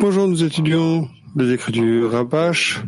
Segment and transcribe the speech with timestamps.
[0.00, 2.82] Bonjour nous étudions les écritures Rabash,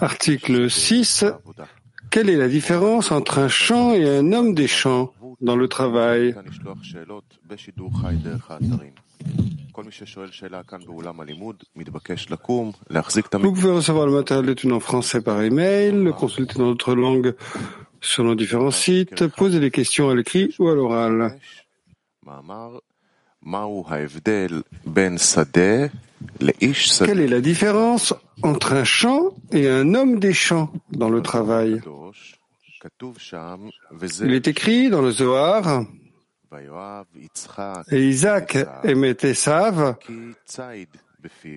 [0.00, 1.24] article 6.
[2.10, 6.34] Quelle est la différence entre un champ et un homme des champs dans le travail?
[13.40, 17.36] Vous pouvez recevoir le matériel d'études en français par email, le consulter dans d'autres langues
[18.00, 21.38] selon différents sites, poser des questions à l'écrit ou à l'oral.
[27.04, 31.80] Quelle est la différence entre un champ et un homme des champs dans le travail?
[34.20, 35.84] Il est écrit dans le Zohar
[37.90, 39.96] et Isaac aimait Esav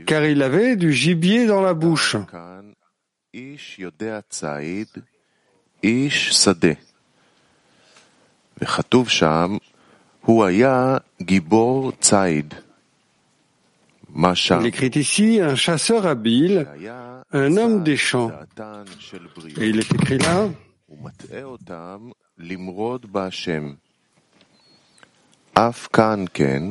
[0.06, 2.18] car il avait du gibier dans la bouche.
[5.83, 6.73] כאן איש יודע ציד, איש שדה.
[8.63, 9.57] וכתוב שם,
[10.21, 12.55] הוא היה גיבור ציד.
[14.09, 14.61] מה שם?
[14.61, 18.31] Il écrit ici un chasseur habile, היה un homme des צד champs.
[18.31, 19.59] דעתן של בריות.
[19.59, 20.49] Et il est écrit là,
[20.89, 23.75] ומטעה אותם למרוד בהשם.
[25.55, 26.63] אף כאן כן,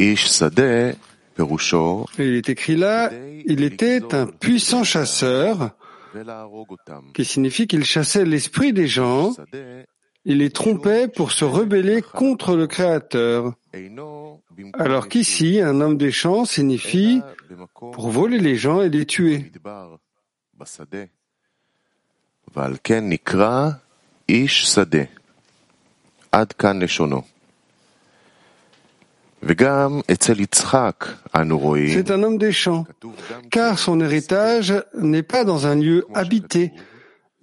[0.00, 0.90] איש שדה,
[1.36, 3.10] פירושו, et il est écrit là,
[3.46, 5.77] il était un puissant chasseur, ולהרוג אותם.
[7.13, 9.35] qui signifie qu'il chassait l'esprit des gens,
[10.25, 13.53] il les trompait pour se rebeller contre le Créateur.
[14.73, 17.21] Alors qu'ici, un homme des champs signifie
[17.79, 19.51] pour voler les gens et les tuer.
[29.41, 29.61] C'est
[32.11, 32.85] un homme des champs,
[33.51, 36.71] car son héritage n'est pas dans un lieu habité,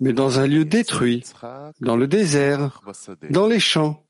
[0.00, 1.24] mais dans un lieu détruit,
[1.80, 2.82] dans le désert,
[3.30, 4.02] dans les champs.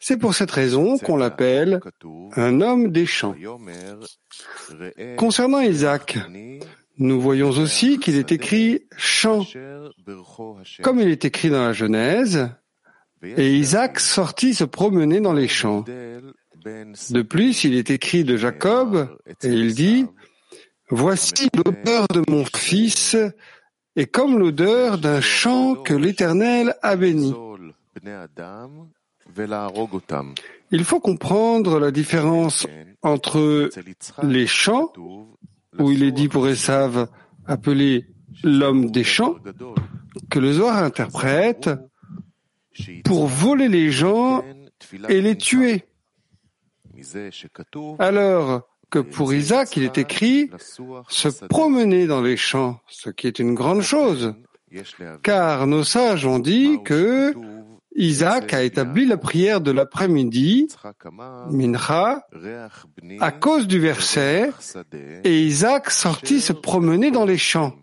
[0.00, 1.80] C'est pour cette raison qu'on l'appelle
[2.36, 3.34] un homme des champs.
[5.16, 6.18] Concernant Isaac,
[6.98, 9.46] nous voyons aussi qu'il est écrit champ,
[10.82, 12.50] comme il est écrit dans la Genèse,
[13.22, 15.84] et Isaac sortit se promener dans les champs.
[17.10, 20.06] De plus, il est écrit de Jacob, et il dit,
[20.90, 23.16] Voici l'odeur de mon fils
[23.96, 27.34] est comme l'odeur d'un champ que l'Éternel a béni.
[30.70, 32.66] Il faut comprendre la différence
[33.02, 33.70] entre
[34.22, 34.92] les champs,
[35.78, 37.08] où il est dit pour Esav,
[37.46, 38.06] appelé
[38.42, 39.36] l'homme des champs,
[40.30, 41.70] que le Zohar interprète
[43.04, 44.44] pour voler les gens
[45.08, 45.84] et les tuer.
[47.98, 50.50] Alors que pour Isaac, il est écrit
[51.08, 54.34] se promener dans les champs, ce qui est une grande chose,
[55.22, 57.34] car nos sages ont dit que
[57.96, 60.68] Isaac a établi la prière de l'après-midi,
[61.50, 62.26] Mincha,
[63.20, 64.50] à cause du verset,
[65.24, 67.74] et Isaac sortit se promener dans les champs.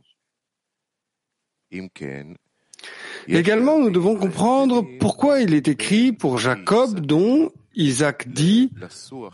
[3.27, 8.71] Également, nous devons comprendre pourquoi il est écrit pour Jacob, dont Isaac dit,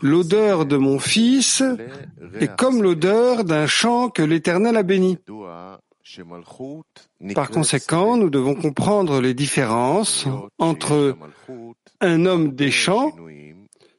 [0.00, 1.62] l'odeur de mon fils
[2.40, 5.18] est comme l'odeur d'un champ que l'Éternel a béni.
[7.34, 10.26] Par conséquent, nous devons comprendre les différences
[10.58, 11.16] entre
[12.00, 13.12] un homme des champs,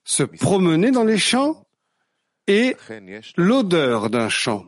[0.03, 1.65] se promener dans les champs,
[2.47, 2.75] et
[3.37, 4.65] l'odeur d'un champ.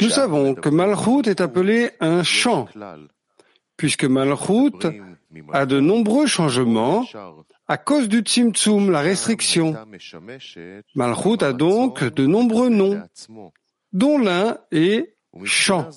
[0.00, 2.68] Nous savons que Malchut est appelé un champ,
[3.82, 4.86] puisque Malchut
[5.52, 7.04] a de nombreux changements
[7.66, 9.74] à cause du Tzimtzum, la restriction.
[10.94, 13.02] Malchut a donc de nombreux noms,
[13.92, 15.90] dont l'un est Chant.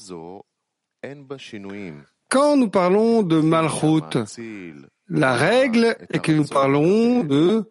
[2.27, 4.17] Quand nous parlons de Malchut,
[5.07, 7.69] la règle est que nous parlons de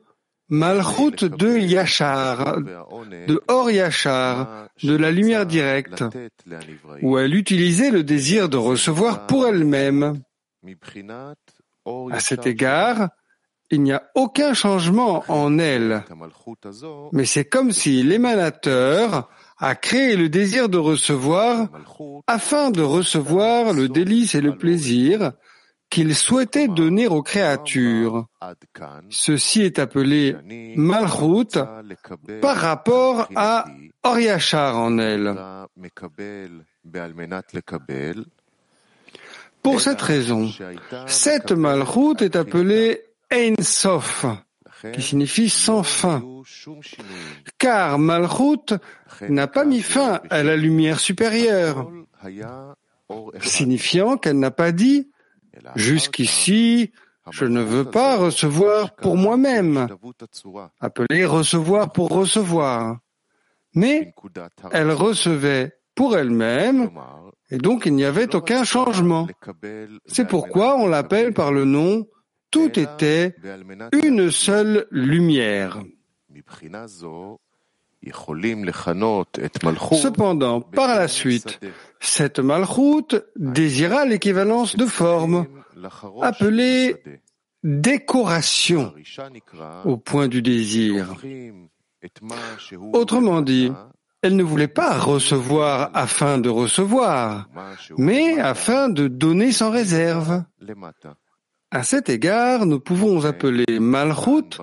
[0.49, 6.05] Malchut de Yachar, de Or Yachar, de la lumière directe,
[7.03, 10.21] où elle utilisait le désir de recevoir pour elle-même.
[12.11, 13.09] À cet égard,
[13.71, 16.05] il n'y a aucun changement en elle,
[17.13, 21.69] mais c'est comme si l'émanateur a créé le désir de recevoir
[22.27, 25.33] afin de recevoir le délice et le plaisir
[25.95, 28.27] qu'il souhaitait donner aux créatures.
[29.11, 30.35] Ceci est appelé
[30.75, 31.61] Malchut
[32.43, 33.67] par rapport à
[34.03, 35.37] Oriachar en elle.
[39.63, 40.51] Pour cette raison,
[41.07, 44.27] cette Malchut est appelée Einsof,
[44.93, 46.25] qui signifie sans fin,
[47.59, 48.75] car Malchut
[49.29, 51.89] n'a pas mis fin à la lumière supérieure,
[53.41, 55.09] signifiant qu'elle n'a pas dit
[55.77, 56.93] Jusqu'ici,
[57.31, 59.89] je ne veux pas recevoir pour moi-même,
[60.81, 62.99] appelé recevoir pour recevoir.
[63.75, 64.15] Mais
[64.73, 66.91] elle recevait pour elle-même,
[67.51, 69.27] et donc il n'y avait aucun changement.
[70.07, 72.07] C'est pourquoi on l'appelle par le nom
[72.55, 73.35] tout était
[73.93, 75.83] une seule lumière.
[79.93, 81.61] Cependant, par la suite,
[82.01, 85.47] cette malchoute désira l'équivalence de forme,
[86.23, 86.97] appelée
[87.63, 88.93] décoration
[89.85, 91.15] au point du désir.
[92.93, 93.73] Autrement dit,
[94.23, 97.49] elle ne voulait pas recevoir afin de recevoir,
[97.99, 100.45] mais afin de donner sans réserve.
[101.71, 104.59] À cet égard, nous pouvons appeler Malchut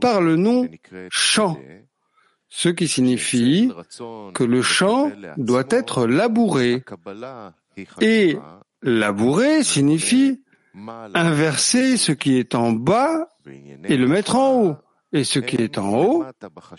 [0.00, 0.68] par le nom
[1.10, 1.58] chant,
[2.50, 3.72] ce qui signifie
[4.34, 6.84] que le champ doit être labouré.
[8.00, 8.36] Et
[8.82, 10.42] labourer signifie
[11.14, 13.28] inverser ce qui est en bas
[13.84, 14.76] et le mettre en haut,
[15.12, 16.24] et ce qui est en haut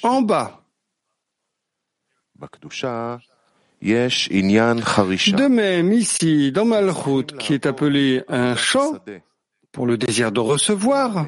[0.04, 0.64] en bas.
[5.34, 8.94] De même, ici, dans Malchut, qui est appelé un champ,
[9.72, 11.28] pour le désir de recevoir,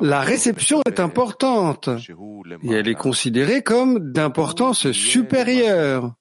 [0.00, 1.88] la réception est importante.
[2.62, 6.14] et elle est considérée comme d'importance supérieure,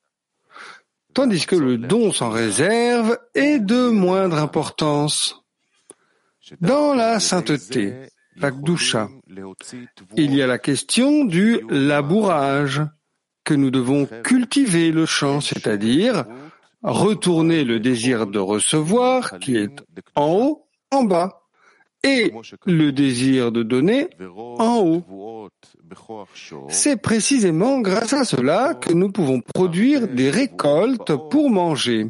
[1.14, 5.44] tandis que le don sans réserve est de moindre importance.
[6.62, 8.52] Dans la sainteté, la
[10.18, 12.82] il y a la question du labourage,
[13.44, 16.26] que nous devons cultiver le champ, c'est-à-dire
[16.82, 19.84] retourner le désir de recevoir qui est
[20.16, 21.43] en haut en bas
[22.04, 22.32] et
[22.66, 24.10] le désir de donner
[24.60, 25.50] en haut.
[26.70, 32.08] C'est précisément grâce à cela que nous pouvons produire des récoltes pour manger.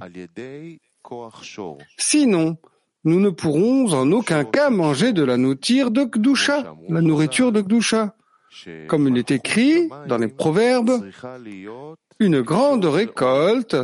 [1.97, 2.57] Sinon,
[3.03, 7.61] nous ne pourrons en aucun cas manger de la nourriture de Gdusha, la nourriture de
[7.61, 8.15] Gdusha.
[8.87, 11.03] Comme il est écrit dans les proverbes,
[12.19, 13.75] une grande récolte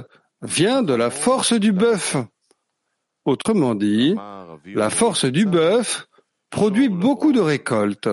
[0.42, 2.18] vient de la force du bœuf.
[3.30, 4.16] Autrement dit,
[4.66, 6.08] la force du bœuf
[6.50, 8.10] produit beaucoup de récoltes.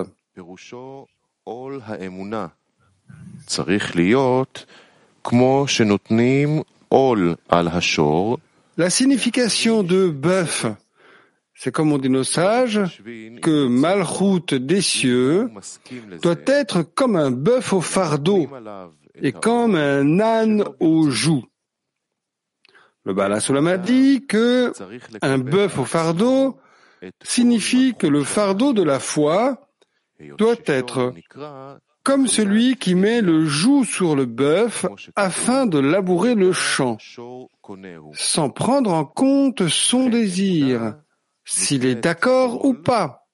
[8.77, 10.65] La signification de bœuf,
[11.55, 13.01] c'est comme on dit nos sages,
[13.41, 15.49] que Malchut des cieux
[16.21, 18.47] doit être comme un bœuf au fardeau
[19.19, 21.43] et comme un âne au joug.
[23.07, 24.73] Le Bala a dit que
[25.21, 26.59] un bœuf au fardeau
[27.23, 29.69] signifie que le fardeau de la foi
[30.37, 31.13] doit être
[32.03, 36.97] comme celui qui met le joug sur le bœuf afin de labourer le champ,
[38.11, 40.97] sans prendre en compte son désir,
[41.45, 43.25] s'il est d'accord ou pas.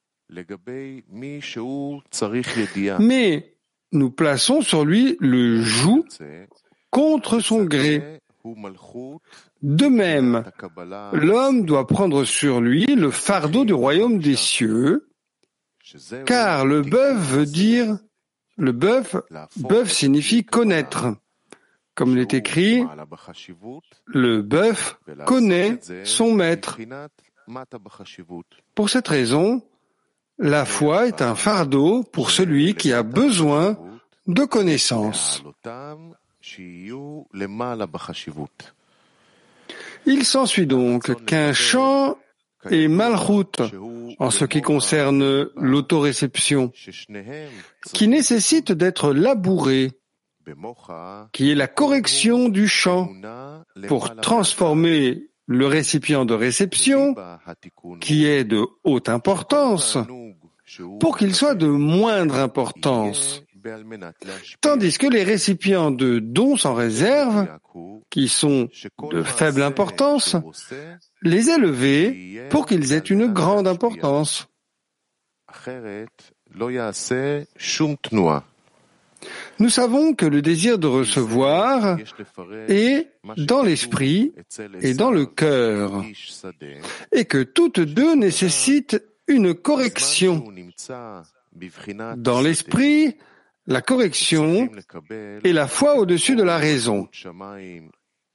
[2.99, 3.57] Mais
[3.91, 6.05] nous plaçons sur lui le joug
[6.91, 8.21] contre son gré.
[9.61, 10.43] De même,
[11.13, 15.09] l'homme doit prendre sur lui le fardeau du royaume des cieux,
[16.25, 17.97] car le bœuf veut dire,
[18.57, 19.15] le bœuf,
[19.57, 21.15] bœuf signifie connaître.
[21.95, 22.83] Comme il est écrit,
[24.07, 26.77] le bœuf connaît son maître.
[28.75, 29.61] Pour cette raison,
[30.37, 33.77] la foi est un fardeau pour celui qui a besoin
[34.27, 35.43] de connaissances.
[40.05, 42.17] Il s'ensuit donc qu'un chant
[42.69, 43.61] est malchut
[44.19, 46.71] en ce qui concerne l'autoréception,
[47.93, 49.91] qui nécessite d'être labouré,
[51.31, 53.09] qui est la correction du chant
[53.87, 57.15] pour transformer le récipient de réception,
[57.99, 59.97] qui est de haute importance,
[60.99, 63.42] pour qu'il soit de moindre importance.
[64.61, 67.47] Tandis que les récipients de dons sans réserve,
[68.09, 68.69] qui sont
[69.11, 70.35] de faible importance,
[71.21, 74.47] les élever pour qu'ils aient une grande importance.
[79.59, 81.97] Nous savons que le désir de recevoir
[82.67, 84.33] est dans l'esprit
[84.81, 86.03] et dans le cœur,
[87.11, 90.43] et que toutes deux nécessitent une correction.
[92.17, 93.15] Dans l'esprit,
[93.65, 94.69] la correction
[95.43, 97.07] est la foi au-dessus de la raison.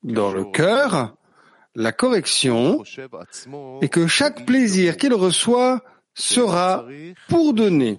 [0.02, 1.16] Dans le cœur,
[1.74, 2.82] la correction
[3.80, 5.82] est que chaque plaisir qu'il reçoit
[6.14, 6.86] sera
[7.28, 7.96] pour donner.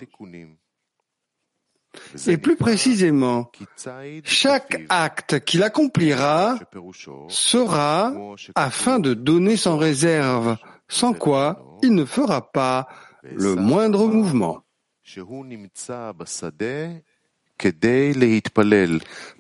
[2.28, 3.52] Et plus précisément,
[4.24, 6.60] chaque acte qu'il accomplira
[7.30, 8.14] sera
[8.56, 10.58] afin de donner sans réserve,
[10.88, 12.88] sans quoi il ne fera pas
[13.24, 14.64] le moindre mouvement.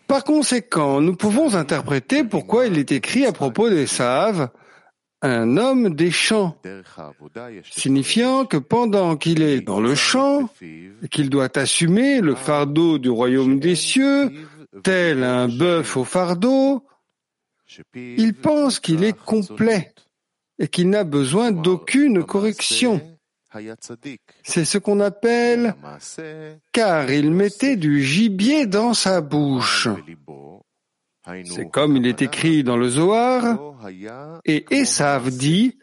[0.07, 4.49] Par conséquent, nous pouvons interpréter pourquoi il est écrit à propos des Saves
[5.21, 6.55] un homme des champs,
[7.69, 10.49] signifiant que pendant qu'il est dans le champ
[11.11, 14.31] qu'il doit assumer le fardeau du royaume des cieux,
[14.83, 16.85] tel un bœuf au fardeau,
[17.93, 19.93] il pense qu'il est complet
[20.57, 23.01] et qu'il n'a besoin d'aucune correction.
[24.43, 25.75] C'est ce qu'on appelle
[26.71, 29.87] car il mettait du gibier dans sa bouche.
[31.45, 33.59] C'est comme il est écrit dans le Zohar,
[34.45, 35.77] et Esav dit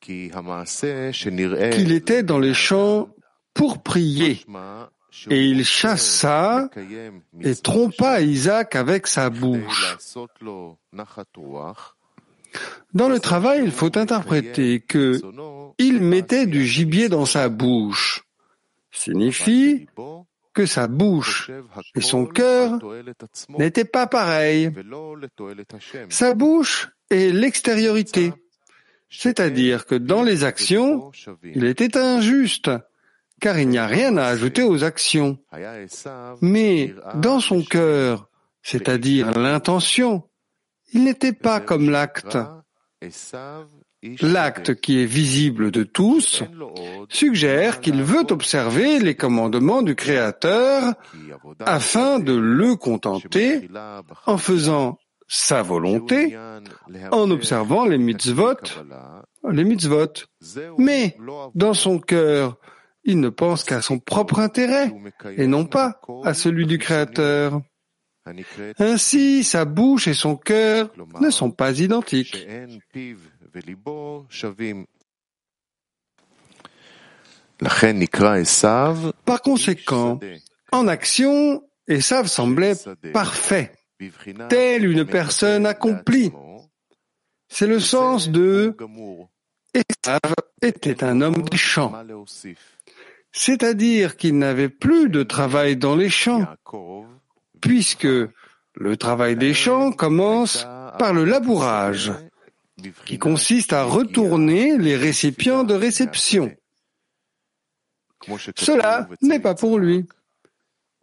[0.00, 3.08] qu'il était dans les champs
[3.52, 4.40] pour prier,
[5.28, 6.70] et il chassa
[7.40, 9.96] et trompa Isaac avec sa bouche.
[12.94, 15.20] Dans le travail, il faut interpréter que
[15.78, 18.24] il mettait du gibier dans sa bouche
[18.98, 19.86] signifie
[20.54, 21.50] que sa bouche
[21.94, 22.78] et son cœur
[23.58, 24.70] n'étaient pas pareils.
[26.08, 28.32] Sa bouche est l'extériorité,
[29.08, 31.12] c'est-à-dire que dans les actions,
[31.44, 32.70] il était injuste,
[33.40, 35.38] car il n'y a rien à ajouter aux actions.
[36.40, 38.28] Mais dans son cœur,
[38.62, 40.27] c'est-à-dire l'intention,
[40.92, 42.38] il n'était pas comme l'acte.
[44.20, 46.44] L'acte qui est visible de tous
[47.08, 50.94] suggère qu'il veut observer les commandements du Créateur
[51.60, 53.68] afin de le contenter
[54.26, 56.36] en faisant sa volonté,
[57.10, 58.54] en observant les mitzvot,
[59.50, 60.12] les mitzvot.
[60.78, 61.16] Mais
[61.54, 62.56] dans son cœur,
[63.04, 64.92] il ne pense qu'à son propre intérêt
[65.36, 67.60] et non pas à celui du Créateur.
[68.78, 72.46] Ainsi, sa bouche et son cœur ne sont pas identiques.
[79.24, 80.20] Par conséquent,
[80.72, 82.74] en action, Esav semblait
[83.12, 83.72] parfait,
[84.48, 86.32] tel une personne accomplie.
[87.48, 88.76] C'est le sens de
[89.74, 91.92] Esav était un homme des champs,
[93.32, 96.46] c'est-à-dire qu'il n'avait plus de travail dans les champs,
[97.60, 98.08] puisque
[98.74, 100.66] le travail des champs commence
[100.98, 102.12] par le labourage,
[103.04, 106.54] qui consiste à retourner les récipients de réception.
[108.56, 110.06] Cela n'est pas pour lui,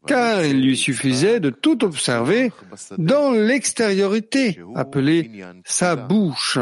[0.05, 2.51] car il lui suffisait de tout observer
[2.97, 6.59] dans l'extériorité, appelée sa bouche,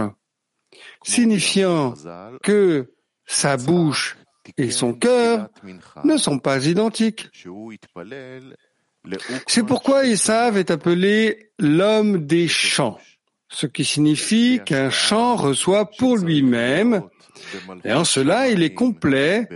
[1.04, 1.94] signifiant
[2.42, 2.94] que
[3.26, 4.18] sa bouche
[4.58, 5.50] et son cœur
[6.04, 7.30] ne sont pas identiques.
[9.48, 12.98] C'est pourquoi Esav est appelé l'homme des champs,
[13.50, 17.04] ce qui signifie qu'un champ reçoit pour lui-même,
[17.84, 19.48] et en cela il est complet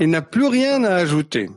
[0.00, 1.48] et n'a plus rien à ajouter.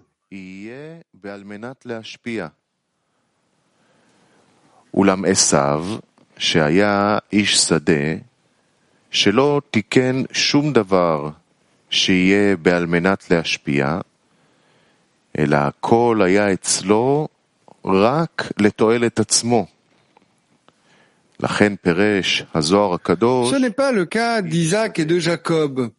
[15.38, 17.28] אלא הכל היה אצלו
[17.84, 19.66] רק לתועלת עצמו.
[21.42, 25.90] Ce n'est pas le cas d'Isaac et de Jacob.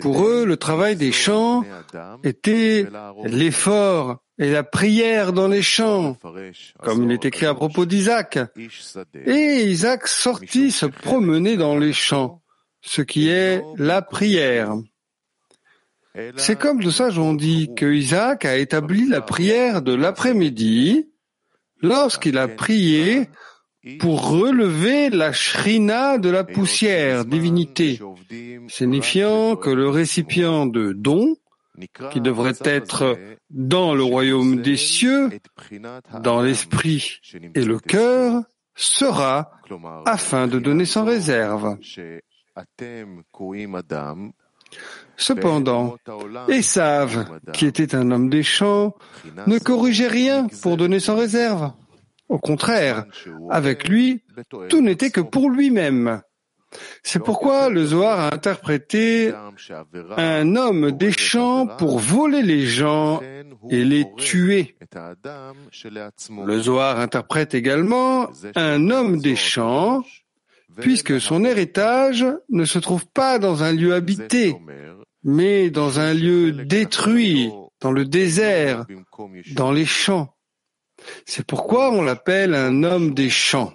[0.00, 1.64] Pour eux, le travail des champs
[2.24, 2.86] était
[3.24, 6.16] l'effort et la prière dans les champs,
[6.82, 8.38] comme il est écrit à propos d'Isaac.
[9.26, 12.42] Et Isaac sortit se promener dans les champs,
[12.80, 14.74] ce qui est la prière.
[16.37, 21.09] C'est comme de sages ont dit que Isaac a établi la prière de l'après-midi
[21.81, 23.29] lorsqu'il a prié
[23.99, 27.99] pour relever la shrina de la poussière, divinité,
[28.67, 31.35] signifiant que le récipient de don,
[32.11, 33.17] qui devrait être
[33.49, 35.29] dans le royaume des cieux,
[36.21, 37.19] dans l'esprit
[37.53, 38.43] et le cœur,
[38.75, 39.51] sera
[40.05, 41.77] afin de donner sans réserve.
[45.17, 45.97] Cependant,
[46.47, 48.95] Esav, qui était un homme des champs,
[49.47, 51.71] ne corrigeait rien pour donner sans réserve.
[52.29, 53.05] Au contraire,
[53.49, 54.23] avec lui,
[54.69, 56.21] tout n'était que pour lui-même.
[57.01, 59.33] C'est pourquoi le Zohar a interprété
[60.17, 63.21] un homme des champs pour voler les gens
[63.69, 64.75] et les tuer.
[66.45, 70.03] Le Zohar interprète également un homme des champs
[70.79, 74.55] puisque son héritage ne se trouve pas dans un lieu habité,
[75.27, 78.85] mais dans un lieu détruit dans le désert,
[79.53, 80.33] dans les champs.
[81.25, 83.73] C'est pourquoi on l'appelle un homme des champs.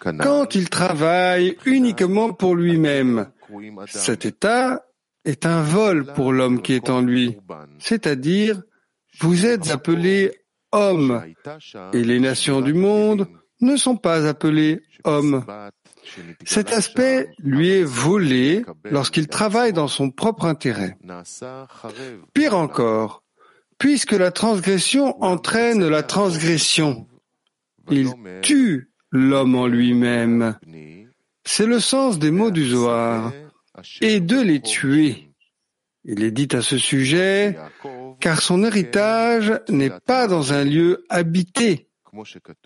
[0.00, 3.30] Quand il travaille uniquement pour lui-même,
[3.86, 4.86] cet état
[5.24, 7.36] est un vol pour l'homme qui est en lui,
[7.78, 8.62] c'est-à-dire
[9.20, 10.32] vous êtes appelés
[10.72, 11.22] hommes
[11.92, 13.28] et les nations du monde
[13.60, 15.44] ne sont pas appelées hommes.
[16.44, 20.96] Cet aspect lui est volé lorsqu'il travaille dans son propre intérêt.
[22.34, 23.22] Pire encore,
[23.78, 27.06] puisque la transgression entraîne la transgression,
[27.90, 28.10] il
[28.42, 30.56] tue l'homme en lui-même.
[31.44, 33.32] C'est le sens des mots du Zohar,
[34.00, 35.30] et de les tuer.
[36.04, 37.58] Il est dit à ce sujet,
[38.20, 41.88] car son héritage n'est pas dans un lieu habité,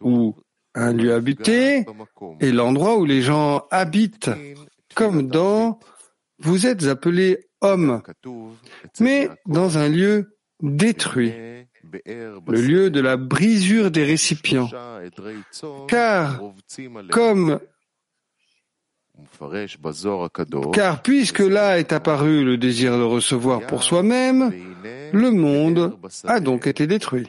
[0.00, 0.36] ou
[0.74, 1.86] un lieu habité
[2.40, 4.30] est l'endroit où les gens habitent,
[4.94, 5.78] comme dans
[6.38, 8.02] vous êtes appelés hommes,
[9.00, 11.32] mais dans un lieu détruit,
[11.92, 14.68] le lieu de la brisure des récipients.
[15.88, 16.40] Car,
[17.10, 17.60] comme
[20.72, 24.52] car puisque là est apparu le désir de recevoir pour soi-même,
[25.12, 27.28] le monde a donc été détruit.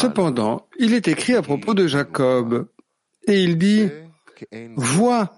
[0.00, 2.68] Cependant, il est écrit à propos de Jacob,
[3.26, 3.88] et il dit,
[4.76, 5.32] Vois,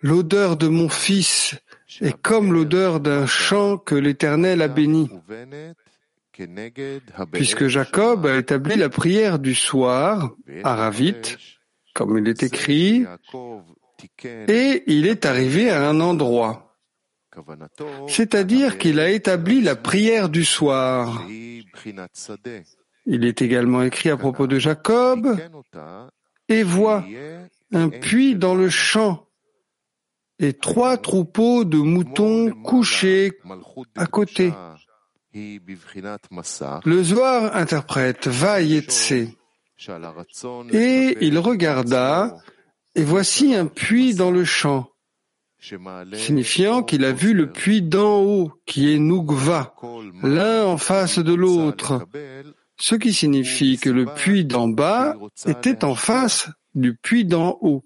[0.00, 1.56] l'odeur de mon fils
[2.00, 5.08] est comme l'odeur d'un champ que l'Éternel a béni.
[7.32, 11.36] Puisque Jacob a établi la prière du soir à Ravit,
[11.94, 13.06] comme il est écrit,
[14.48, 16.63] et il est arrivé à un endroit.
[18.08, 21.22] C'est-à-dire qu'il a établi la prière du soir.
[23.06, 25.36] Il est également écrit à propos de Jacob,
[26.48, 27.04] et voit
[27.72, 29.26] un puits dans le champ
[30.38, 33.32] et trois troupeaux de moutons couchés
[33.96, 34.52] à côté.
[35.34, 39.12] Le Zohar interprète Vayetse
[40.72, 42.36] et il regarda
[42.94, 44.88] et voici un puits dans le champ
[46.12, 49.74] signifiant qu'il a vu le puits d'en haut, qui est Nugva,
[50.22, 52.06] l'un en face de l'autre,
[52.78, 57.84] ce qui signifie que le puits d'en bas était en face du puits d'en haut.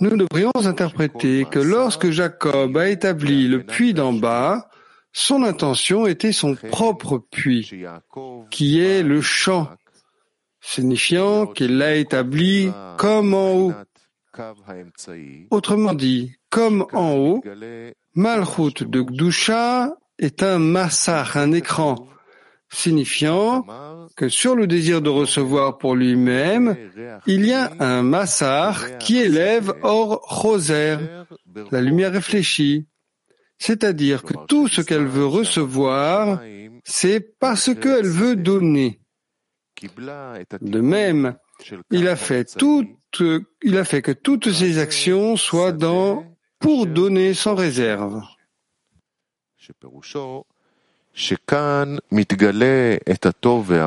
[0.00, 4.68] Nous devrions interpréter que lorsque Jacob a établi le puits d'en bas,
[5.12, 7.70] son intention était son propre puits,
[8.50, 9.68] qui est le champ,
[10.60, 13.72] signifiant qu'il l'a établi comme en haut,
[15.50, 17.42] Autrement dit, comme en haut,
[18.14, 22.08] Malchut de Gdusha est un massach, un écran,
[22.70, 23.64] signifiant
[24.16, 26.76] que sur le désir de recevoir pour lui-même,
[27.26, 30.96] il y a un massar qui élève hors roser,
[31.70, 32.86] la lumière réfléchie.
[33.58, 36.40] C'est-à-dire que tout ce qu'elle veut recevoir,
[36.84, 39.00] c'est parce qu'elle veut donner.
[40.60, 41.36] De même,
[41.90, 42.97] il a fait tout
[43.62, 46.24] il a fait que toutes ses actions soient dans
[46.58, 48.22] pour donner sans réserve.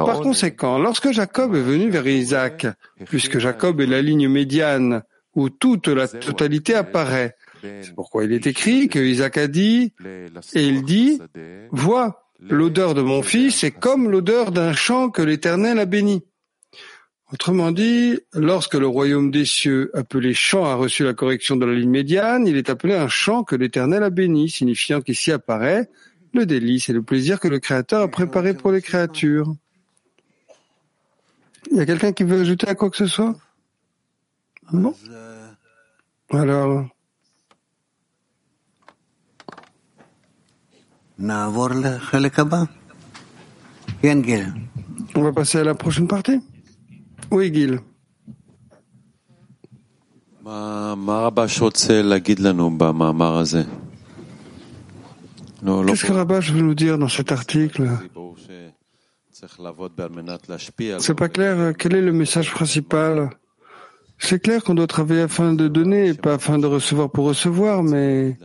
[0.05, 2.67] Par conséquent, lorsque Jacob est venu vers Isaac,
[3.05, 5.03] puisque Jacob est la ligne médiane
[5.35, 9.93] où toute la totalité apparaît, c'est pourquoi il est écrit que Isaac a dit,
[10.53, 11.21] et il dit,
[11.71, 16.23] vois, l'odeur de mon fils est comme l'odeur d'un champ que l'Éternel a béni.
[17.33, 21.73] Autrement dit, lorsque le royaume des cieux, appelé champ, a reçu la correction de la
[21.73, 25.89] ligne médiane, il est appelé un champ que l'Éternel a béni, signifiant qu'ici apparaît
[26.33, 29.53] le délice et le plaisir que le Créateur a préparé pour les créatures.
[31.71, 33.35] Il y a quelqu'un qui veut ajouter à quoi que ce soit?
[34.73, 34.93] Non?
[36.31, 36.85] Alors?
[45.15, 46.41] On va passer à la prochaine partie?
[47.31, 47.79] Oui, Gil?
[55.63, 57.89] Qu'est-ce que Rabash veut nous dire dans cet article?
[60.99, 61.73] C'est pas clair.
[61.77, 63.29] Quel est le message principal?
[64.17, 67.81] C'est clair qu'on doit travailler afin de donner et pas afin de recevoir pour recevoir,
[67.81, 68.37] mais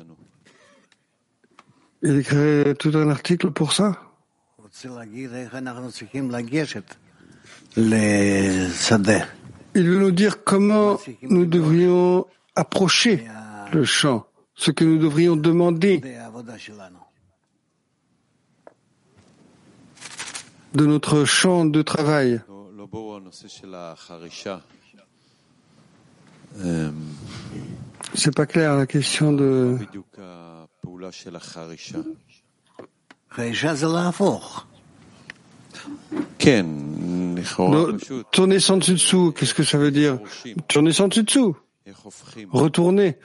[2.03, 4.01] il écrit tout un article pour ça?
[7.77, 8.73] Il
[9.75, 13.25] veut nous dire comment nous devrions approcher
[13.73, 16.01] le champ, ce que nous devrions demander
[20.75, 22.41] de notre champ de travail.
[28.15, 29.79] C'est pas clair la question de.
[38.33, 40.19] Tourner sans dessus-dessous, qu'est-ce que ça veut dire?
[40.69, 41.57] Tourner sans dessus-dessous
[42.51, 43.17] Retourner.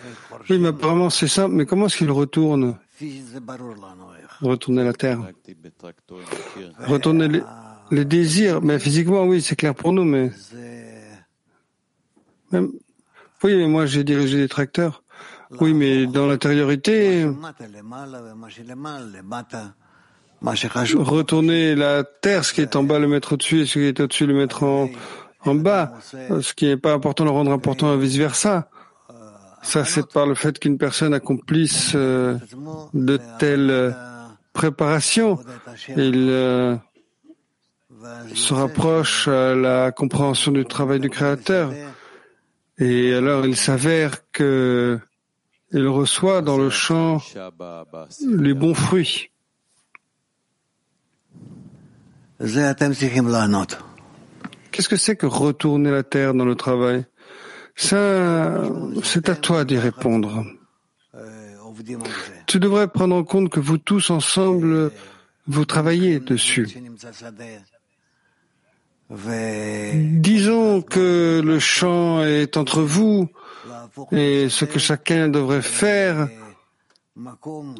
[0.49, 2.77] Oui, mais apparemment c'est simple, mais comment est-ce qu'il retourne?
[4.41, 5.19] Retourner la terre.
[6.79, 7.41] Retourner les,
[7.89, 8.61] les désirs.
[8.61, 10.31] Mais physiquement, oui, c'est clair pour nous, mais.
[12.51, 12.71] Même...
[13.43, 15.03] Oui, mais moi j'ai dirigé des tracteurs.
[15.59, 17.25] Oui, mais dans l'intériorité,
[20.43, 23.99] retourner la terre, ce qui est en bas, le mettre au-dessus, et ce qui est
[23.99, 28.69] au-dessus, le mettre en, bas, ce qui n'est pas important, le rendre important, vice versa.
[29.63, 32.37] Ça, c'est par le fait qu'une personne accomplisse euh,
[32.95, 33.95] de telles
[34.53, 35.37] préparations.
[35.89, 36.75] Il euh,
[38.33, 41.71] se rapproche à la compréhension du travail du Créateur.
[42.79, 44.99] Et alors, il s'avère que
[45.73, 47.21] il reçoit dans le champ
[48.27, 49.29] les bons fruits.
[54.71, 57.05] Qu'est-ce que c'est que retourner la terre dans le travail?
[57.75, 58.63] Ça,
[59.03, 60.45] c'est à toi d'y répondre.
[62.47, 64.91] Tu devrais prendre en compte que vous tous ensemble,
[65.47, 66.67] vous travaillez dessus.
[69.09, 73.29] Disons que le champ est entre vous
[74.11, 76.29] et ce que chacun devrait faire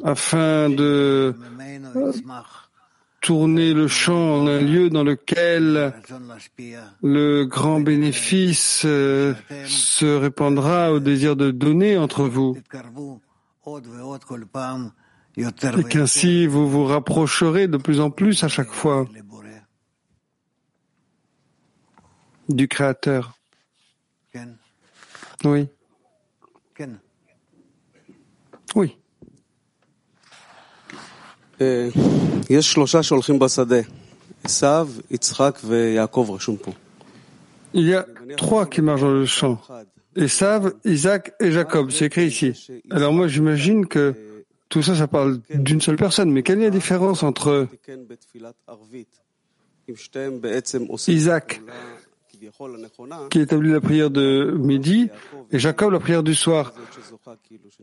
[0.04, 1.34] afin de
[3.22, 5.94] tourner le champ en un lieu dans lequel
[7.02, 9.32] le grand bénéfice euh,
[9.64, 12.58] se répandra au désir de donner entre vous
[15.36, 19.06] et qu'ainsi vous vous rapprocherez de plus en plus à chaque fois
[22.48, 23.38] du Créateur.
[25.44, 25.68] Oui.
[28.74, 28.96] Oui.
[37.74, 39.60] Il y a trois qui marchent dans le champ.
[40.16, 41.90] Esav, Isaac et Jacob.
[41.90, 42.82] C'est écrit ici.
[42.90, 44.14] Alors moi, j'imagine que
[44.68, 46.30] tout ça, ça parle d'une seule personne.
[46.30, 47.68] Mais quelle est la différence entre
[51.08, 51.60] Isaac
[53.30, 55.08] qui établit la prière de midi
[55.50, 56.72] et Jacob la prière du soir.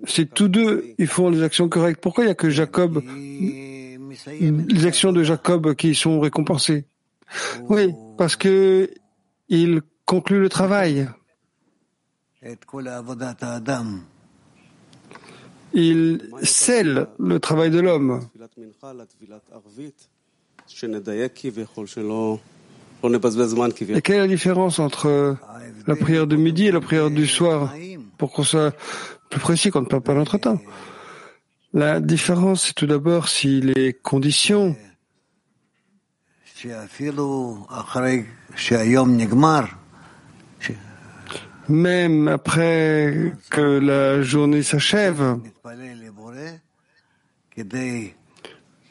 [0.05, 2.01] C'est tous deux, ils font les actions correctes.
[2.01, 6.85] Pourquoi il n'y a que Jacob, les actions de Jacob qui sont récompensées?
[7.69, 8.89] Oui, parce que
[9.49, 11.07] il conclut le travail.
[15.73, 18.27] Il scelle le travail de l'homme.
[23.03, 25.37] Et quelle est la différence entre
[25.87, 27.73] la prière de midi et la prière du soir?
[28.17, 28.75] Pour qu'on soit
[29.29, 30.59] plus précis, qu'on ne perd pas notre temps.
[31.73, 34.75] La différence, c'est tout d'abord si les conditions
[41.69, 45.37] même après que la journée s'achève,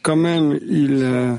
[0.03, 1.39] quand même, il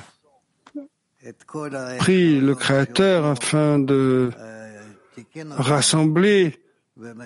[1.99, 4.29] prie le Créateur afin de
[5.51, 6.59] rassembler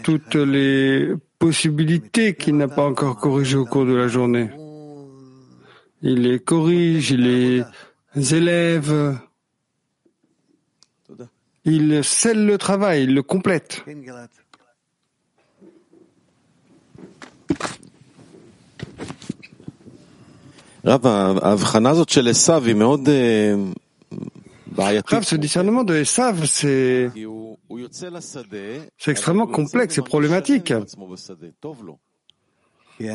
[0.04, 4.50] toutes les possibilités qu'il n'a pas encore corrigées au cours de la journée.
[6.02, 9.18] Il les corrige, il les élève,
[11.66, 13.84] il scelle le travail, il le complète.
[24.76, 27.12] Ce discernement de Esav, c'est
[29.08, 30.74] extrêmement complexe et problématique.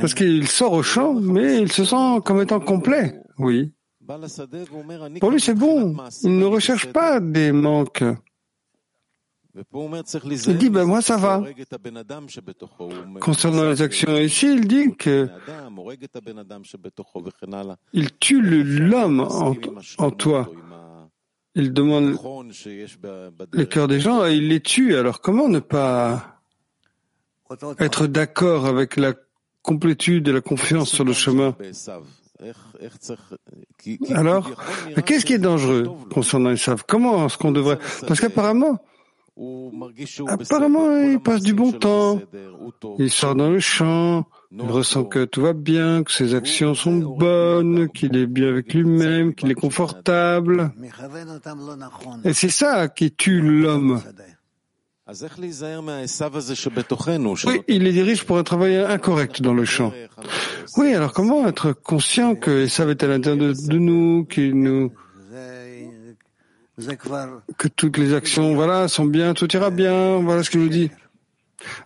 [0.01, 3.21] Parce qu'il sort au champ, mais il se sent comme étant complet.
[3.39, 3.73] Oui.
[5.21, 5.97] Pour lui, c'est bon.
[6.23, 8.03] Il ne recherche pas des manques.
[10.47, 11.43] Il dit, ben moi ça va.
[13.21, 15.29] Concernant les actions ici, il dit que
[17.93, 20.49] il tue l'homme en, toi.
[21.59, 22.17] Il demande
[23.53, 24.95] les cœurs des gens et il les tue.
[24.97, 26.41] Alors comment ne pas
[27.81, 29.15] être d'accord avec la
[29.63, 31.57] complétude et la confiance sur le chemin?
[34.15, 34.51] Alors,
[35.05, 37.79] qu'est-ce qui est dangereux concernant les saves Comment est-ce qu'on devrait?
[38.07, 38.79] Parce qu'apparemment,
[40.27, 42.21] Apparemment, il passe du bon temps.
[42.99, 46.97] Il sort dans le champ, il ressent que tout va bien, que ses actions sont
[46.97, 50.73] bonnes, qu'il est bien avec lui-même, qu'il est confortable.
[52.25, 54.01] Et c'est ça qui tue l'homme.
[57.47, 59.93] Oui, il les dirige pour un travail incorrect dans le champ.
[60.77, 64.93] Oui, alors comment être conscient que Esav est à l'intérieur de, nous, qu'il nous,
[67.57, 70.91] que toutes les actions, voilà, sont bien, tout ira bien, voilà ce qu'il nous dit.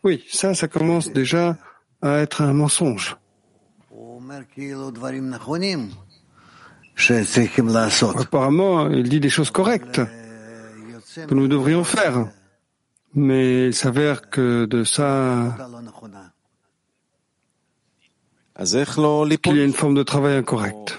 [0.05, 1.57] Oui, ça, ça commence déjà
[2.03, 3.17] à être un mensonge.
[8.19, 10.01] Apparemment, il dit des choses correctes
[11.15, 12.27] que nous devrions faire.
[13.15, 15.55] Mais il s'avère que de ça,
[18.59, 20.99] qu'il y a une forme de travail incorrect.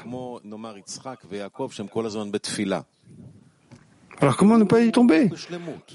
[4.19, 5.31] Alors comment ne pas y tomber?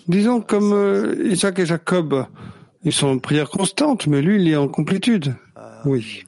[0.09, 2.27] Disons comme euh, Isaac et Jacob,
[2.85, 5.35] ils sont en prière constante, mais lui, il est en complétude.
[5.85, 6.25] Oui.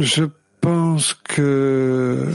[0.00, 0.24] Je
[0.60, 2.28] pense que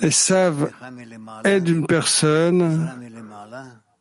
[0.00, 0.70] Esav
[1.44, 2.90] aide une personne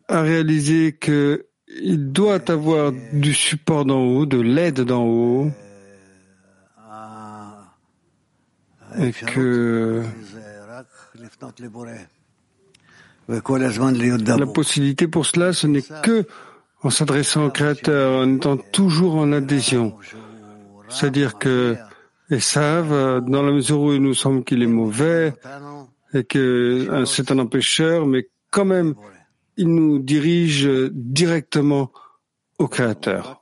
[0.08, 5.52] à réaliser qu'il doit avoir du support d'en haut, de l'aide d'en haut,
[9.00, 10.04] et que
[14.38, 16.26] la possibilité pour cela, ce n'est que
[16.82, 19.96] en s'adressant au Créateur, en étant toujours en adhésion.
[20.90, 21.78] C'est-à-dire que
[22.30, 25.34] Esav, dans la mesure où il nous semble qu'il est mauvais
[26.14, 28.96] et que c'est un empêcheur, mais quand même,
[29.58, 31.92] il nous dirige directement
[32.60, 33.40] au Créateur.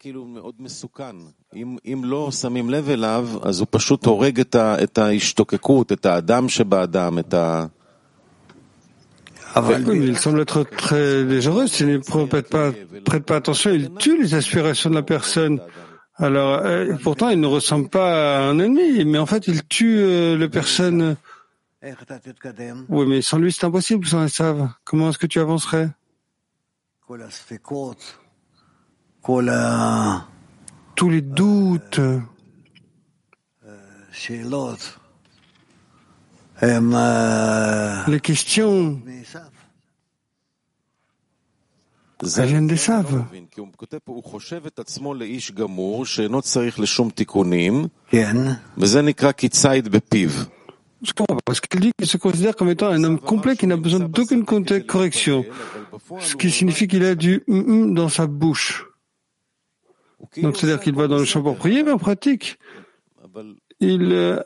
[9.94, 11.68] Il semble être très dangereux.
[11.68, 12.72] S'il ne prête pas,
[13.04, 15.60] prête pas attention, il tue les aspirations de la personne.
[16.16, 19.98] Alors, euh, pourtant, il ne ressemble pas à un ennemi, mais en fait, il tue
[20.00, 21.18] euh, les personnes.
[22.90, 24.70] Oui, mais sans lui, c'est impossible, sans savent.
[24.86, 25.90] Comment est-ce que tu avancerais?
[30.96, 32.00] Tous les doutes,
[38.08, 39.02] les questions,
[42.24, 43.26] viennent des saves.
[51.04, 53.76] Je comprends parce qu'il dit qu'il se considère comme étant un homme complet qui n'a
[53.76, 55.44] besoin d'aucune correction,
[56.20, 58.91] ce qui signifie qu'il a du dans sa bouche.
[60.38, 62.58] Donc c'est-à-dire qu'il va dans le champ pour prier, mais en pratique,
[63.80, 64.40] il euh,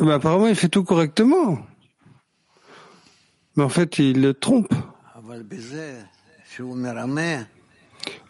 [0.00, 1.58] mais apparemment, il fait tout correctement.
[3.56, 4.72] Mais en fait, il le trompe.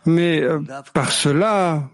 [0.07, 0.61] Mais euh,
[0.94, 1.90] par cela,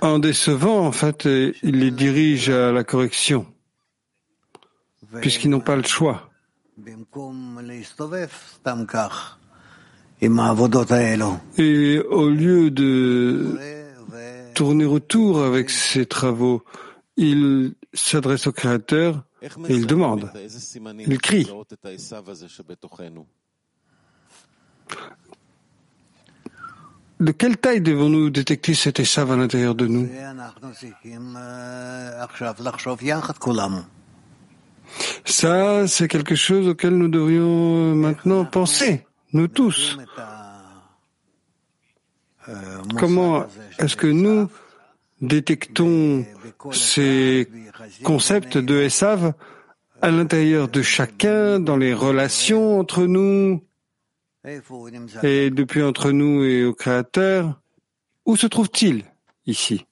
[0.00, 3.46] en décevant, en fait, il les dirige à la correction,
[5.20, 6.28] puisqu'ils n'ont pas le choix.
[10.22, 13.58] Et au lieu de
[14.54, 16.62] tourner autour avec ses travaux.
[17.16, 20.30] Il s'adresse au Créateur et il demande,
[20.98, 21.46] il crie.
[27.20, 30.08] De quelle taille devons-nous détecter cet Esav à l'intérieur de nous?
[35.24, 39.98] Ça, c'est quelque chose auquel nous devrions maintenant penser, nous tous.
[42.98, 43.46] Comment
[43.78, 44.48] est-ce que nous
[45.20, 46.24] détectons
[46.72, 47.48] ces
[48.02, 49.34] concepts de Esav
[50.00, 53.62] à l'intérieur de chacun, dans les relations entre nous
[55.22, 57.60] et depuis entre nous et au Créateur?
[58.26, 59.04] Où se trouve-t-il
[59.46, 59.86] ici?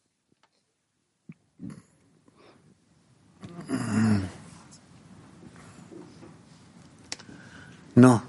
[7.97, 8.21] Non.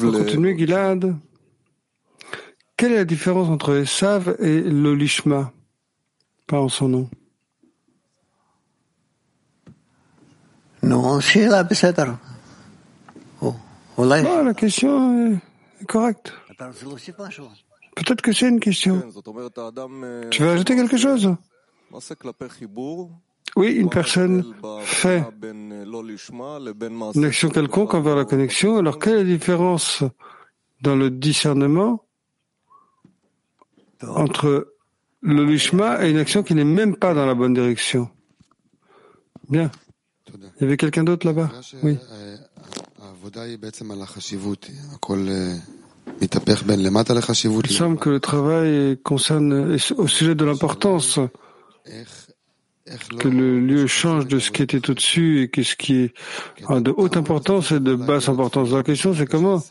[0.00, 1.14] Pour continuer, Gilad,
[2.76, 5.52] quelle est la différence entre Esav et l'Olishma,
[6.46, 7.10] pas en son nom.
[10.82, 11.20] Non,
[14.40, 15.40] oh, la question
[15.80, 16.32] est correcte.
[17.96, 19.02] Peut-être que c'est une question.
[20.30, 21.34] Tu veux ajouter quelque chose?
[23.56, 24.44] Oui, une personne
[24.82, 25.24] fait
[27.14, 28.76] une action quelconque envers la connexion.
[28.76, 30.04] Alors, quelle est la différence
[30.82, 32.04] dans le discernement
[34.02, 34.74] entre
[35.22, 38.10] le et une action qui n'est même pas dans la bonne direction?
[39.48, 39.70] Bien.
[40.28, 41.50] Il y avait quelqu'un d'autre là-bas?
[41.82, 41.96] Oui.
[46.20, 51.18] Il semble que le travail concerne au sujet de l'importance
[53.18, 56.14] que le lieu change de ce qui était au-dessus et que ce qui est
[56.68, 58.70] de haute importance et de basse importance.
[58.70, 59.62] La question, c'est comment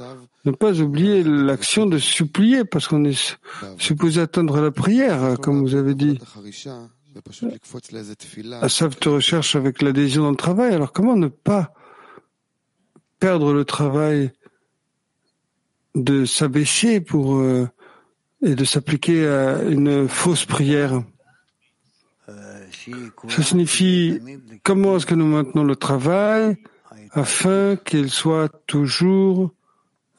[0.45, 3.38] ne pas oublier l'action de supplier, parce qu'on est
[3.78, 6.19] supposé attendre la prière, comme vous avez dit.
[8.62, 11.73] Asaf te recherche avec l'adhésion dans le travail, alors comment ne pas
[13.19, 14.32] perdre le travail
[15.95, 17.69] de s'abaisser pour euh,
[18.43, 21.01] et de s'appliquer à une fausse prière?
[23.30, 24.19] Ça signifie
[24.63, 26.58] comment est-ce que nous maintenons le travail
[27.12, 29.52] afin qu'il soit toujours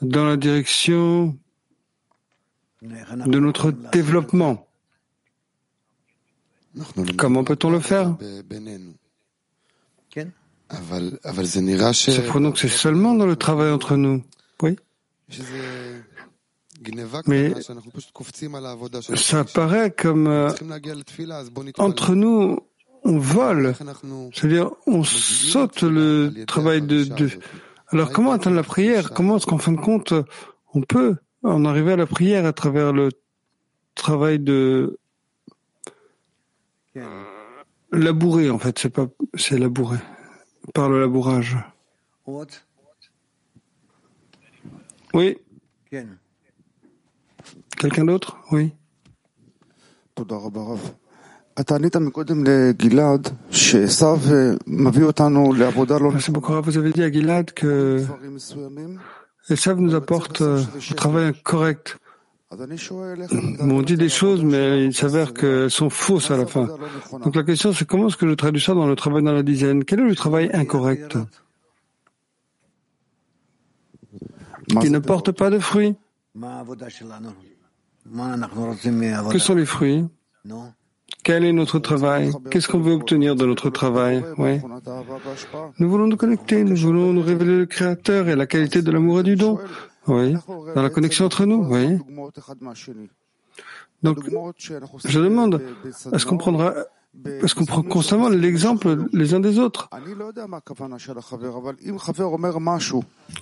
[0.02, 1.36] dans la direction
[2.82, 4.66] de notre développement.
[7.16, 8.16] Comment peut-on le faire?
[11.92, 14.22] Cependant que c'est seulement dans le travail entre nous.
[14.62, 14.76] Oui.
[17.26, 17.52] Mais
[19.16, 20.50] ça paraît comme euh,
[21.78, 22.60] entre nous,
[23.04, 23.74] on vole.
[24.32, 27.30] C'est-à-dire, on saute le travail de, de...
[27.88, 29.12] Alors, comment atteindre la prière?
[29.12, 30.12] Comment est-ce qu'en fin de compte,
[30.74, 33.10] on peut en arriver à la prière à travers le
[33.94, 34.98] travail de
[37.92, 39.98] labourer, en fait, c'est pas, c'est labourer,
[40.74, 41.56] par le labourage.
[45.14, 45.38] Oui.
[47.78, 48.38] Quelqu'un d'autre?
[48.52, 48.72] Oui.
[56.12, 56.52] Merci beaucoup.
[56.62, 58.04] Vous avez dit à Gilad que
[59.48, 60.64] Esav nous apporte un
[60.96, 61.98] travail correct.
[62.50, 66.68] On dit des choses, mais il s'avère qu'elles sont fausses à la fin.
[67.24, 69.42] Donc la question, c'est comment est-ce que je traduis ça dans le travail dans la
[69.42, 69.84] dizaine?
[69.84, 71.18] Quel est le travail incorrect?
[74.80, 75.96] Qui ne porte pas de fruits
[79.30, 80.04] Que sont les fruits?
[81.22, 82.30] Quel est notre travail?
[82.50, 84.24] Qu'est-ce qu'on veut obtenir de notre travail?
[84.38, 84.60] Oui.
[85.78, 89.20] Nous voulons nous connecter, nous voulons nous révéler le Créateur et la qualité de l'amour
[89.20, 89.58] et du don.
[90.06, 90.34] Oui,
[90.74, 91.98] dans la connexion entre nous, oui.
[94.02, 94.18] Donc,
[95.04, 95.60] je demande,
[96.12, 96.74] est-ce qu'on prendra
[97.40, 99.88] parce qu'on prend constamment l'exemple les uns des autres.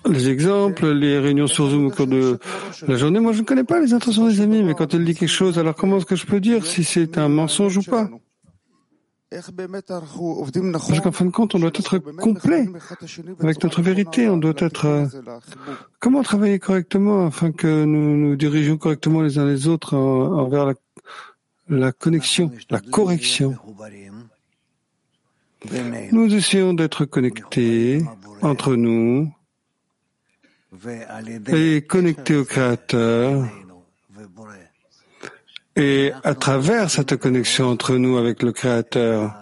[0.07, 2.39] Les exemples, les réunions sur Zoom au cours de
[2.87, 5.15] la journée, moi je ne connais pas les intentions des amis, mais quand elle dit
[5.15, 8.09] quelque chose, alors comment est-ce que je peux dire si c'est un mensonge ou pas?
[9.31, 12.69] Parce qu'en fin de compte, on doit être complet
[13.41, 14.29] avec notre vérité.
[14.29, 14.87] On doit être.
[14.87, 15.07] Euh,
[15.99, 20.75] comment travailler correctement afin que nous nous dirigeons correctement les uns les autres envers la
[21.69, 23.57] la connexion, la correction.
[26.13, 28.03] Nous essayons d'être connectés
[28.43, 29.33] entre nous
[31.49, 33.47] et connectés au Créateur.
[35.77, 39.35] Et à travers cette connexion entre nous avec le Créateur,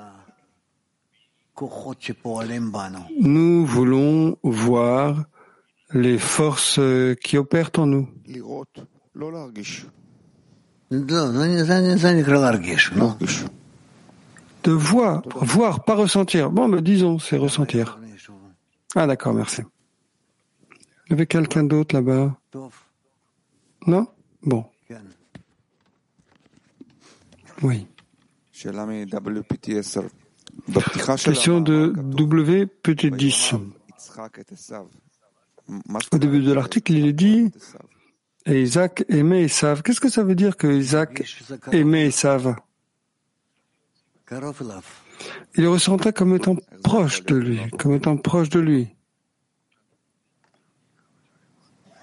[3.21, 5.25] nous voulons voir
[5.93, 6.81] les forces
[7.23, 8.09] qui opèrent en nous.
[14.63, 16.51] De voir, voir, pas ressentir.
[16.51, 17.99] Bon, mais disons, c'est ressentir.
[18.95, 19.63] Ah d'accord, merci.
[21.07, 22.37] Il y avait quelqu'un d'autre là-bas?
[23.87, 24.07] Non?
[24.43, 24.67] Bon.
[27.63, 27.87] Oui.
[31.25, 33.55] Question de W petit 10.
[36.13, 37.51] Au début de l'article, il est dit
[38.47, 39.83] et Isaac aimait Esav.
[39.83, 41.23] Qu'est-ce que ça veut dire que Isaac
[41.73, 42.57] aimait Esav
[45.57, 48.89] Il le ressentait comme étant proche de lui, comme étant proche de lui.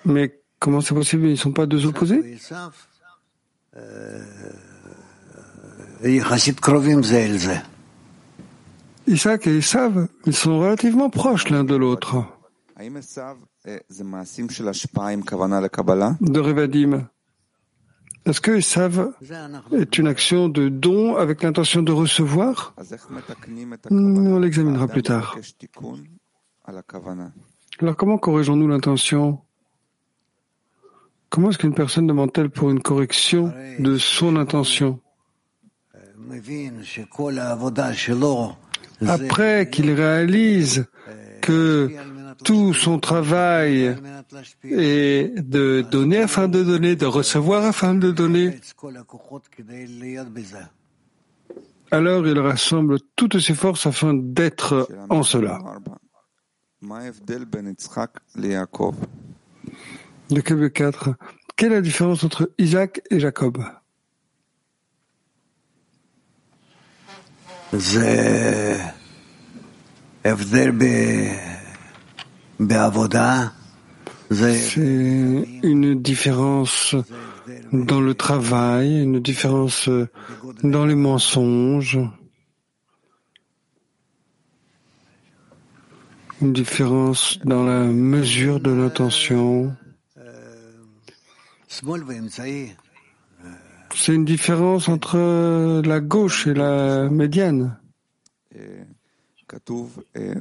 [0.06, 1.26] Mais comment c'est possible?
[1.28, 2.38] Ils ne sont pas deux opposés?
[9.08, 12.26] Isaac et Esav, ils sont relativement proches l'un de l'autre.
[16.22, 17.08] De Revadim.
[18.26, 19.14] Est-ce que Esav
[19.72, 22.76] est une action de don avec l'intention de recevoir?
[23.90, 25.38] On l'examinera plus tard.
[27.80, 29.40] Alors comment corrigeons-nous l'intention?
[31.30, 35.00] Comment est-ce qu'une personne demande-t-elle pour une correction de son intention?
[39.08, 40.86] Après qu'il réalise
[41.42, 41.90] que
[42.44, 43.96] tout son travail
[44.64, 48.60] est de donner afin de donner, de recevoir afin de donner.
[51.92, 55.60] alors il rassemble toutes ses forces afin d'être en cela.
[60.32, 61.16] Le 4.
[61.56, 63.64] Quelle est la différence entre Isaac et Jacob?
[74.32, 74.74] C'est
[75.64, 76.96] une différence
[77.72, 79.90] dans le travail, une différence
[80.64, 82.00] dans les mensonges,
[86.42, 89.74] une différence dans la mesure de l'intention.
[93.96, 97.80] C'est une différence entre la gauche et la médiane.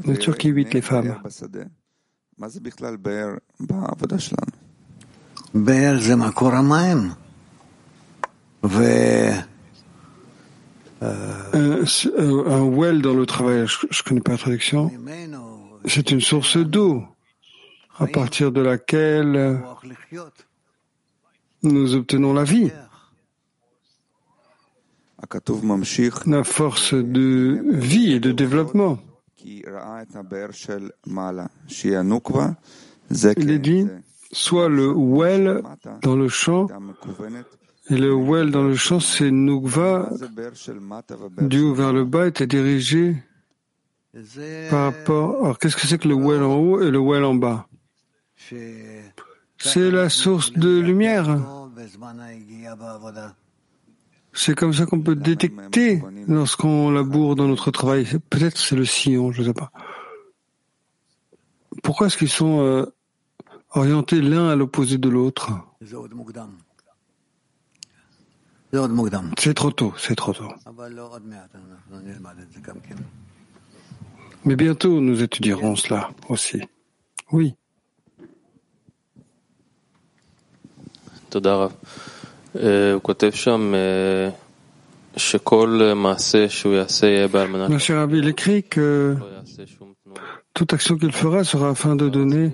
[0.04, 1.16] Nature qui évite les femmes.
[11.02, 11.84] Euh,
[12.18, 14.90] un well dans le travail, je ne connais pas la traduction,
[15.84, 17.04] c'est une source d'eau.
[17.98, 19.60] À partir de laquelle
[21.62, 22.70] nous obtenons la vie.
[26.26, 28.98] La force de vie et de développement.
[33.36, 33.86] Il est dit,
[34.32, 35.62] soit le well
[36.02, 36.66] dans le champ,
[37.90, 40.10] et le well dans le champ, c'est Nukva,
[41.40, 43.16] du haut vers le bas, était dirigé
[44.70, 45.44] par rapport.
[45.44, 47.66] Alors, qu'est-ce que c'est que le well en haut et le well en bas?
[49.60, 51.38] C'est la source de lumière.
[54.32, 58.06] C'est comme ça qu'on peut détecter lorsqu'on laboure dans notre travail.
[58.30, 59.72] Peut-être c'est le sillon, je ne sais pas.
[61.82, 62.86] Pourquoi est-ce qu'ils sont euh,
[63.70, 65.50] orientés l'un à l'opposé de l'autre?
[69.38, 70.48] C'est trop tôt, c'est trop tôt.
[74.44, 76.60] Mais bientôt, nous étudierons cela aussi.
[77.32, 77.54] Oui.
[87.68, 89.16] Monsieur Rabbi, il écrit que
[90.54, 92.52] toute action qu'il fera sera afin de donner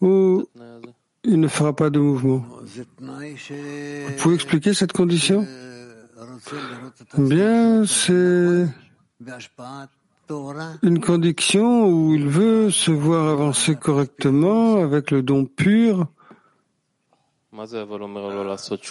[0.00, 0.44] ou
[1.24, 2.44] il ne fera pas de mouvement.
[2.62, 5.46] Vous pouvez expliquer cette condition?
[7.16, 8.66] Bien, c'est
[10.82, 16.06] une condition où il veut se voir avancer correctement avec le don pur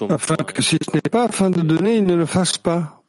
[0.09, 3.01] afin que si ce n'est pas afin de donner, il ne le fasse pas.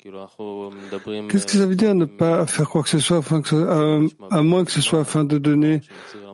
[0.00, 4.08] Qu'est-ce que ça veut dire ne pas faire quoi que ce soit, afin que euh,
[4.30, 5.80] à moins que ce soit afin de donner?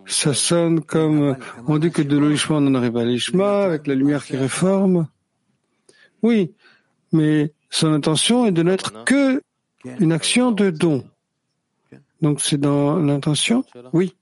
[0.06, 3.94] Ça sonne comme on dit que de l'olishma on en arrive à l'ishma avec la
[3.94, 5.08] lumière qui réforme.
[6.22, 6.52] Oui,
[7.12, 9.42] mais son intention est de n'être que
[9.84, 11.04] une action de don.
[12.20, 13.64] Donc c'est dans l'intention?
[13.92, 14.14] Oui.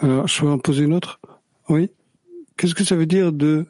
[0.00, 1.20] Alors, je vais en poser une autre
[1.68, 1.90] Oui.
[2.56, 3.66] Qu'est-ce que ça veut dire de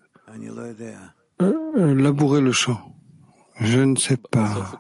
[1.43, 2.81] euh, labourer le champ?
[3.61, 4.79] Je ne sais pas.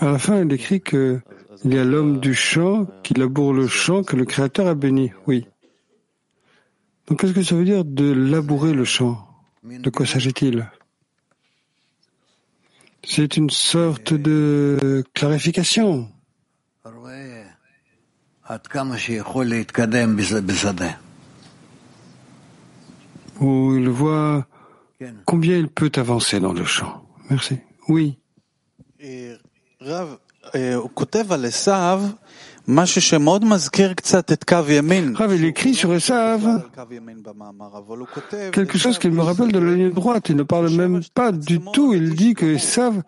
[0.00, 1.20] À la fin, il écrit que
[1.64, 5.10] il y a l'homme du champ qui laboure le champ que le Créateur a béni.
[5.26, 5.46] Oui.
[7.08, 9.26] Donc, qu'est-ce que ça veut dire de labourer le champ?
[9.64, 10.70] De quoi s'agit-il?
[13.04, 16.08] C'est une sorte de clarification.
[23.40, 24.46] Où il voit
[25.24, 27.04] combien il peut avancer dans le champ.
[27.30, 27.58] Merci.
[27.88, 28.18] Oui.
[29.80, 30.18] Rav,
[35.32, 36.62] il écrit sur Esav
[38.52, 40.28] quelque chose qui me rappelle de la ligne droite.
[40.28, 41.94] Il ne parle même pas du tout.
[41.94, 43.02] Il dit que Esav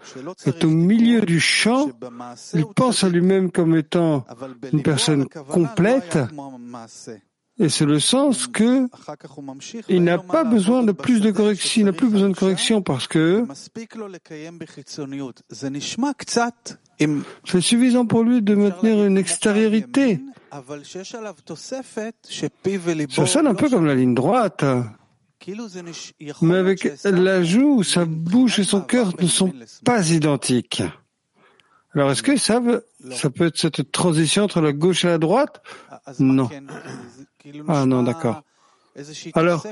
[0.47, 1.91] est au milieu du champ.
[2.55, 4.25] Il pense à lui-même comme étant
[4.73, 6.19] une personne complète.
[7.61, 8.89] Et c'est le sens que
[9.91, 13.07] il n'a pas besoin de plus de correction, il n'a plus besoin de correction parce
[13.07, 13.45] que
[17.45, 20.21] c'est suffisant pour lui de maintenir une extériorité.
[23.11, 24.65] Ça sonne un peu comme la ligne droite.
[26.41, 29.53] Mais avec l'ajout sa bouche et son cœur ne sont
[29.85, 30.83] pas identiques.
[31.95, 32.61] Alors est-ce que ça,
[33.11, 35.62] ça peut être cette transition entre la gauche et la droite?
[36.18, 36.49] Non.
[37.68, 38.43] Ah non, d'accord.
[39.34, 39.66] Alors,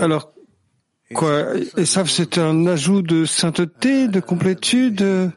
[0.00, 0.32] alors
[1.14, 1.56] quoi?
[1.76, 5.32] Et ça, c'est un ajout de sainteté, de complétude?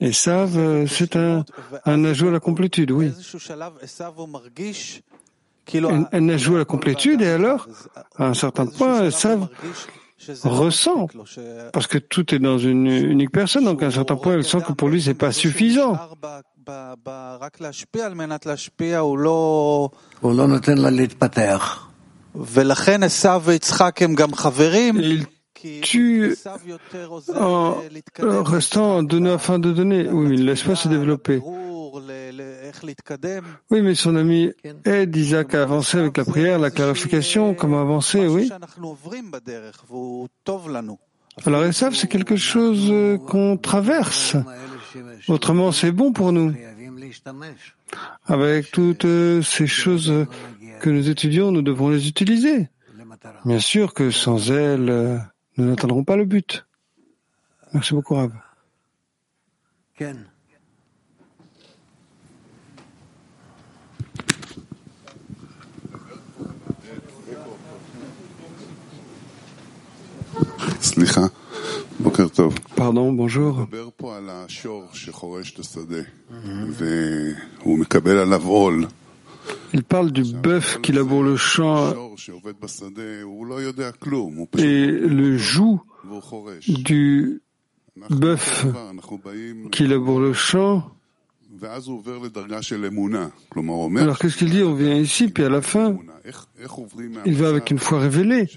[0.00, 1.44] Et Sav, c'est un,
[1.84, 3.12] ajout à la complétude, oui.
[5.74, 7.68] Un, un ajout à la complétude, et alors,
[8.16, 9.48] à un certain point, Sav
[10.44, 11.08] ressent,
[11.72, 14.62] parce que tout est dans une unique personne, donc à un certain point, elle sent
[14.66, 15.98] que pour lui, c'est pas suffisant.
[25.64, 26.36] Il tue
[27.38, 30.08] en restant donné afin de donner.
[30.08, 31.40] Oui, mais il ne laisse pas se développer.
[33.70, 34.50] Oui, mais son ami
[34.84, 38.50] aide Isaac à avancer avec la prière, la clarification, comment avancer, oui.
[41.46, 44.36] Alors, Esav, c'est quelque chose euh, qu'on traverse.
[45.28, 46.54] Autrement, c'est bon pour nous.
[48.26, 50.26] Avec toutes euh, ces choses
[50.80, 52.68] que nous étudions, nous devons les utiliser.
[53.44, 55.18] Bien sûr que sans elles, euh,
[55.56, 56.66] nous n'atteindrons pas le but.
[57.72, 58.32] Merci beaucoup, Rav.
[72.76, 73.66] Pardon, bonjour.
[79.72, 81.92] Il parle du bœuf qui laboure le champ.
[84.58, 85.80] et le joug
[86.68, 87.42] du
[88.10, 88.66] bœuf
[89.70, 90.90] qui laboure le champ.
[94.00, 94.62] Alors qu'est-ce qu'il dit?
[94.62, 95.96] On vient ici, puis à la fin,
[97.24, 98.48] il va avec une foi révélée.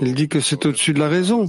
[0.00, 1.46] Il dit que c'est au-dessus de la raison.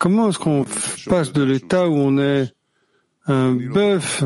[0.00, 0.64] Comment est-ce qu'on
[1.06, 2.52] passe de l'état où on est
[3.26, 4.22] un bœuf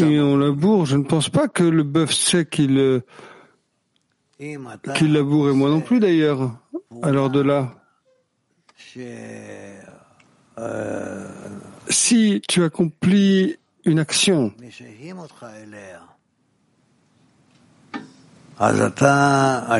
[0.00, 0.86] et on laboure.
[0.86, 3.02] Je ne pense pas que le bœuf sait qu'il
[4.38, 6.60] qu'il laboure, et moi non plus d'ailleurs,
[7.02, 7.74] alors de là.
[11.88, 14.52] Si tu accomplis une action
[18.58, 18.72] à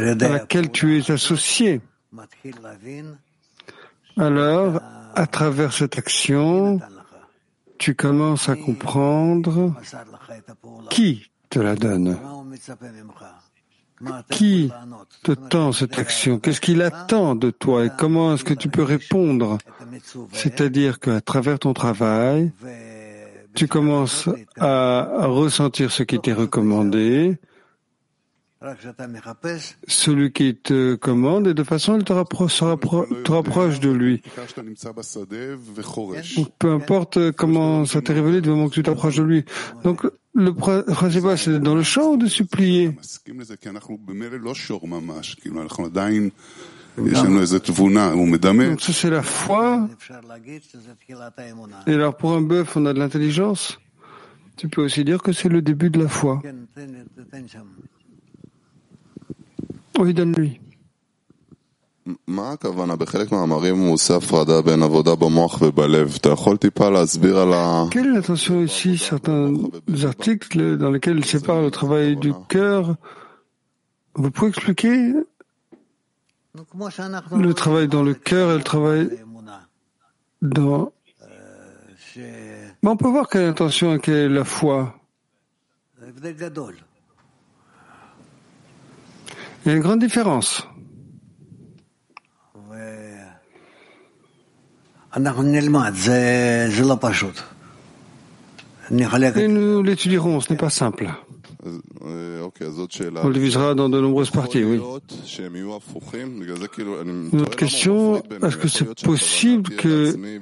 [0.01, 1.81] laquelle tu es associé,
[4.17, 4.81] alors,
[5.15, 6.81] à travers cette action,
[7.79, 9.75] tu commences à comprendre
[10.91, 12.19] qui te la donne.
[14.31, 14.71] Qui
[15.23, 16.39] te tend cette action?
[16.39, 19.59] Qu'est-ce qu'il attend de toi et comment est-ce que tu peux répondre
[20.33, 22.53] C'est-à-dire qu'à travers ton travail,
[23.55, 24.29] tu commences
[24.59, 27.39] à ressentir ce qui t'est recommandé,
[29.87, 34.23] celui qui te commande, et de façon il te, rapproche de lui.
[36.59, 39.45] peu importe comment ça t'est révélé, du moment que tu t'approches de lui.
[39.85, 40.03] Donc,
[40.35, 42.97] le principal, c'est dans le champ ou de supplier
[46.99, 49.89] donc ça c'est la foi.
[51.87, 53.79] Et alors pour un bœuf, on a de l'intelligence.
[54.57, 56.43] Tu peux aussi dire que c'est le début de la foi.
[59.99, 60.61] Oui, donne-lui.
[67.91, 69.55] Quelle est l'intention ici Certains
[70.05, 72.97] articles dans lesquels il sépare le travail du cœur?
[74.15, 75.13] Vous pouvez expliquer
[76.55, 79.11] le travail dans le cœur et le travail
[80.43, 80.93] dans...
[82.83, 84.95] on peut voir quelle est l'intention et quelle est la foi.
[89.65, 90.67] Il y a une grande différence.
[98.91, 101.11] Et nous l'étudierons, ce n'est pas simple.
[101.65, 104.81] On le divisera dans de nombreuses parties, oui.
[106.23, 110.41] Une autre question, est-ce que c'est possible qu'il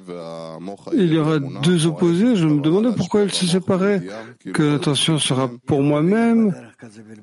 [0.95, 4.03] y aura deux opposés Je me demandais pourquoi ils se séparaient,
[4.53, 6.55] que l'intention sera pour moi-même,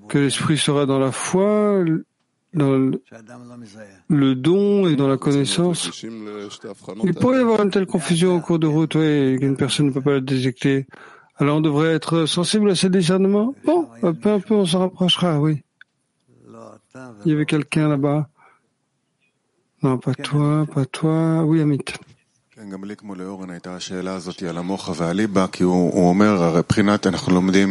[0.10, 1.84] que l'esprit sera dans la foi,
[2.54, 2.92] dans
[4.10, 6.04] le don et dans la connaissance.
[7.04, 9.92] Il pourrait y avoir une telle confusion au cours de route, oui, qu'une personne ne
[9.92, 10.88] peut pas la détecter.
[11.38, 15.40] Alors on devrait être sensible à ce discernement Bon, peu à peu on se rapprochera,
[15.40, 15.64] oui.
[17.26, 18.28] Il y avait quelqu'un là-bas?
[19.82, 21.44] Non, pas toi, pas toi.
[21.44, 21.84] Oui, Amit.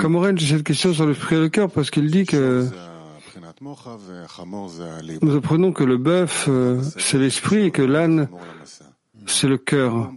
[0.01, 2.69] Comme Oren, j'ai cette question sur l'esprit et le cœur parce qu'il dit que
[5.23, 8.29] nous apprenons que le bœuf, euh, c'est l'esprit et que l'âne,
[9.27, 10.11] c'est le cœur.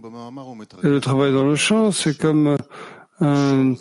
[0.82, 2.56] Et le travail dans le champ, c'est comme
[3.20, 3.74] un,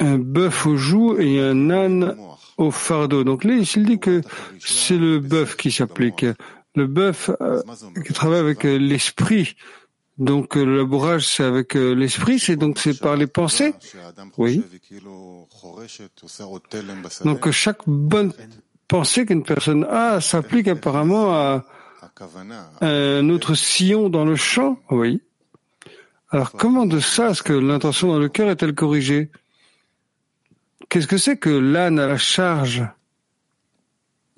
[0.00, 2.16] un bœuf au joug et un âne
[2.58, 3.24] au fardeau.
[3.24, 4.22] Donc là, il dit que
[4.60, 6.26] c'est le bœuf qui s'applique.
[6.74, 7.62] Le bœuf euh,
[8.06, 9.56] qui travaille avec l'esprit
[10.18, 13.74] Donc le labourage, c'est avec l'esprit, c'est donc c'est par les pensées.
[14.36, 14.62] Oui.
[17.24, 18.32] Donc chaque bonne
[18.88, 21.64] pensée qu'une personne a s'applique apparemment à
[22.82, 24.78] un autre sillon dans le champ.
[24.90, 25.22] Oui.
[26.34, 29.30] Alors comment de ça est-ce que l'intention dans le cœur est-elle corrigée?
[30.88, 32.88] Qu'est-ce que c'est que l'âne à la charge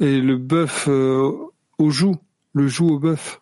[0.00, 1.30] et le bœuf euh,
[1.78, 2.16] au joug,
[2.52, 3.40] le joug au bœuf?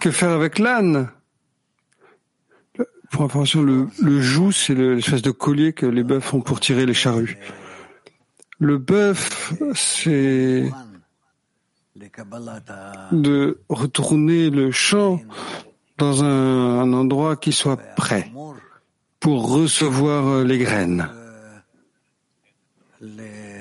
[0.00, 1.10] Que faire avec l'âne?
[3.10, 6.86] Pour information, le, le joug, c'est l'espèce de collier que les bœufs ont pour tirer
[6.86, 7.38] les charrues.
[8.58, 10.70] Le bœuf, c'est
[13.12, 15.20] de retourner le champ
[15.98, 18.30] dans un, endroit qui soit prêt
[19.20, 21.08] pour recevoir les graines.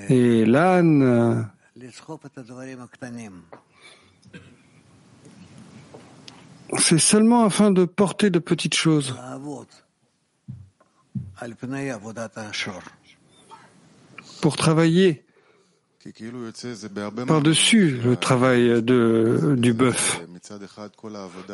[0.09, 1.49] Et l'âne
[6.77, 9.15] c'est seulement afin de porter de petites choses
[14.43, 15.23] pour travailler
[17.27, 20.21] par-dessus le travail de, du bœuf.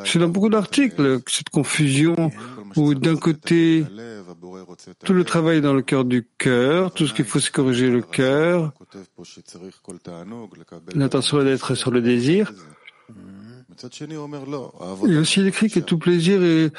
[0.05, 2.31] C'est dans beaucoup d'articles cette confusion
[2.75, 3.85] où d'un côté
[5.05, 8.01] tout le travail dans le cœur du cœur, tout ce qu'il faut c'est corriger le
[8.01, 8.73] cœur,
[10.95, 12.51] l'intention est d'être sur le désir.
[15.07, 16.71] Et aussi il écrit que tout plaisir est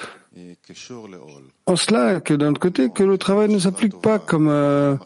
[1.66, 4.98] en cela que d'un côté que le travail ne s'applique pas comme un,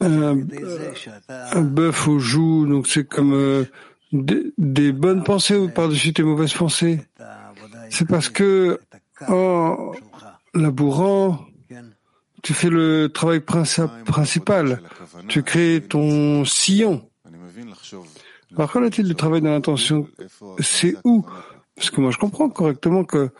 [0.00, 3.64] un, bœuf aux joues, donc c'est comme euh,
[4.12, 7.00] des, bonnes pensées par-dessus tes mauvaises pensées.
[7.88, 8.78] C'est parce que
[9.28, 9.92] en
[10.54, 11.46] labourant,
[12.42, 14.82] tu fais le travail principal,
[15.28, 17.08] tu crées ton sillon.
[18.56, 20.06] Alors qu'en est-il du travail de l'intention
[20.58, 21.24] C'est où
[21.80, 23.30] Parce que moi je comprends correctement que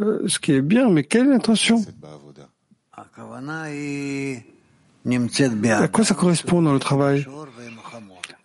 [0.00, 1.80] euh, ce qui est bien, mais quelle est l'intention
[2.96, 3.04] À
[5.86, 7.24] quoi ça correspond dans le travail?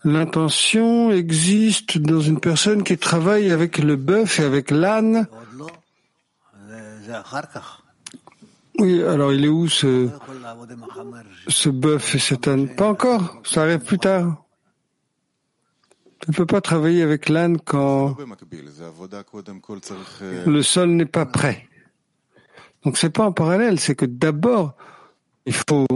[0.04, 5.26] L'intention existe dans une personne qui travaille avec le bœuf et avec l'âne.
[8.78, 10.08] Oui, alors il est où ce,
[11.48, 12.70] ce bœuf et cet âne?
[12.76, 14.44] Pas encore, ça arrive plus tard.
[16.21, 18.17] Tu ne peux pas travailler avec l'âne quand
[20.47, 21.69] le sol n'est pas prêt.
[22.85, 24.75] Donc c'est pas en parallèle, c'est que d'abord,
[25.45, 25.87] il faut...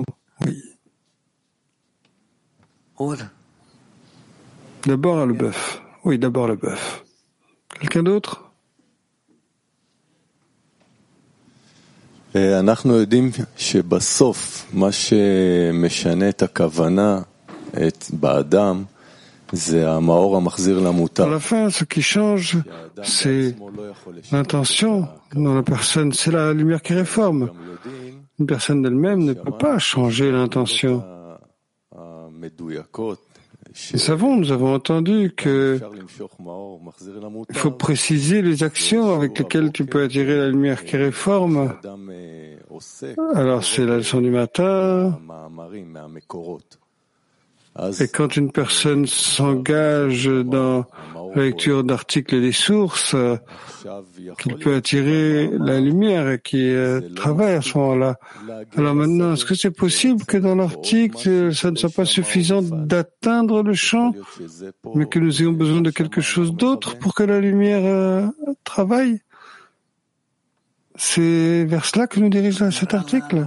[4.87, 5.83] D'abord le bœuf.
[6.05, 7.05] Oui, d'abord le bœuf.
[7.81, 8.51] Quelqu'un d'autre
[12.35, 17.23] אנחנו יודעים שבסוף מה שמשנה את הכוונה
[18.11, 18.85] באדם
[19.54, 22.58] à la fin, ce qui change,
[23.04, 23.56] c'est
[24.32, 27.52] l'intention dans la personne, c'est la lumière qui réforme.
[28.40, 31.04] Une personne d'elle-même ne peut pas changer l'intention.
[33.94, 35.80] Nous savons, nous avons entendu que
[37.50, 41.74] il faut préciser les actions avec lesquelles tu peux attirer la lumière qui réforme.
[43.34, 45.20] Alors c'est la leçon du matin,
[48.00, 50.86] et quand une personne s'engage dans
[51.36, 53.16] la lecture d'articles et des sources,
[54.40, 58.16] qu'il peut attirer la lumière et qui euh, travaille à ce moment-là.
[58.78, 63.62] Alors maintenant, est-ce que c'est possible que dans l'article, ça ne soit pas suffisant d'atteindre
[63.62, 64.14] le champ,
[64.96, 68.28] mais que nous ayons besoin de quelque chose d'autre pour que la lumière euh,
[68.64, 69.20] travaille?
[70.96, 73.46] C'est vers cela que nous dirige cet article.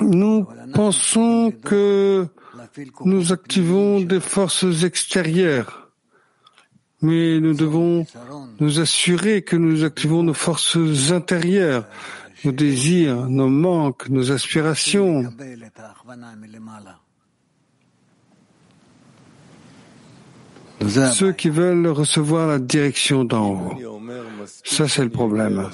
[0.00, 2.26] Nous pensons que
[3.04, 5.90] nous activons des forces extérieures,
[7.02, 8.06] mais nous devons
[8.60, 10.78] nous assurer que nous activons nos forces
[11.10, 11.86] intérieures,
[12.44, 15.24] nos désirs, nos manques, nos aspirations.
[21.12, 23.72] Ceux qui veulent recevoir la direction d'en haut.
[24.64, 25.68] Ça, c'est le problème.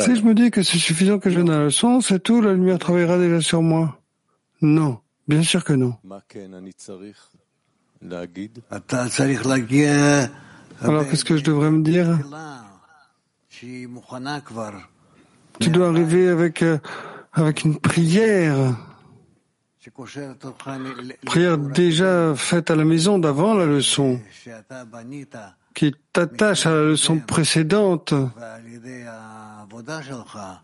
[0.00, 2.54] Si je me dis que c'est suffisant que je donne la leçon, c'est tout, la
[2.54, 3.98] lumière travaillera déjà sur moi.
[4.62, 5.94] Non, bien sûr que non.
[10.80, 12.18] Alors qu'est-ce que je devrais me dire?
[15.60, 16.78] Tu dois arriver avec, euh,
[17.32, 18.76] avec une prière,
[21.26, 24.20] prière déjà faite à la maison d'avant la leçon,
[25.74, 28.14] qui t'attache à la leçon précédente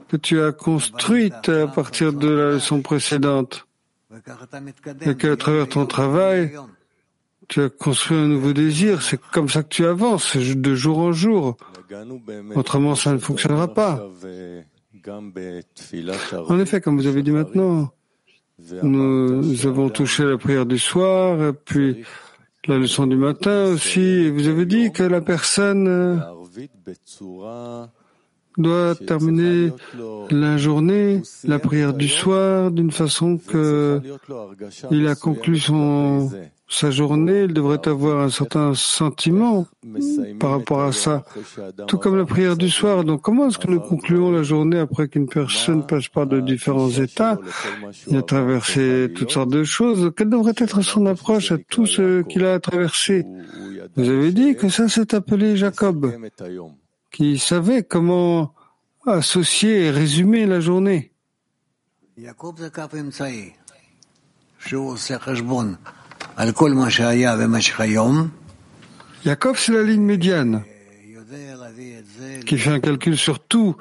[0.09, 3.67] que tu as construite à partir de la leçon précédente
[5.03, 6.53] et qu'à travers ton travail,
[7.49, 9.03] tu as construit un nouveau désir.
[9.03, 11.57] C'est comme ça que tu avances de jour en jour.
[12.55, 14.07] Autrement, ça ne fonctionnera pas.
[16.49, 17.91] En effet, comme vous avez dit maintenant,
[18.83, 22.05] nous avons touché la prière du soir, et puis
[22.69, 24.31] la leçon du matin aussi.
[24.31, 26.23] Vous avez dit que la personne
[28.57, 29.73] doit terminer
[30.31, 34.01] la journée, la prière du soir, d'une façon que
[34.91, 36.31] il a conclu son,
[36.69, 39.67] sa journée, il devrait avoir un certain sentiment
[40.39, 41.25] par rapport à ça,
[41.87, 43.05] tout comme la prière du soir.
[43.05, 46.91] Donc comment est-ce que nous concluons la journée après qu'une personne passe par de différents
[46.91, 47.39] états,
[48.07, 52.23] il a traversé toutes sortes de choses, quelle devrait être son approche à tout ce
[52.23, 53.25] qu'il a traversé?
[53.97, 56.13] Vous avez dit que ça s'est appelé Jacob
[57.11, 58.53] qui savait comment
[59.07, 61.13] associer et résumer la journée.
[69.25, 70.63] Jacob, c'est la ligne médiane
[72.47, 73.77] qui fait un calcul sur tout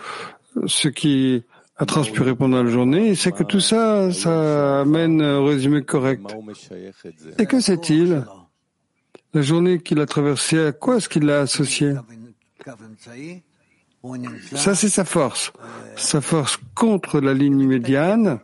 [0.65, 1.43] ce qui
[1.77, 6.23] a transpiré pendant la journée et c'est que tout ça, ça amène un résumé correct.
[7.37, 8.25] Et que c'est-il
[9.33, 11.93] La journée qu'il a traversée, à quoi est-ce qu'il l'a associé
[14.55, 15.51] ça, c'est sa force.
[15.95, 18.39] Sa force contre la ligne médiane.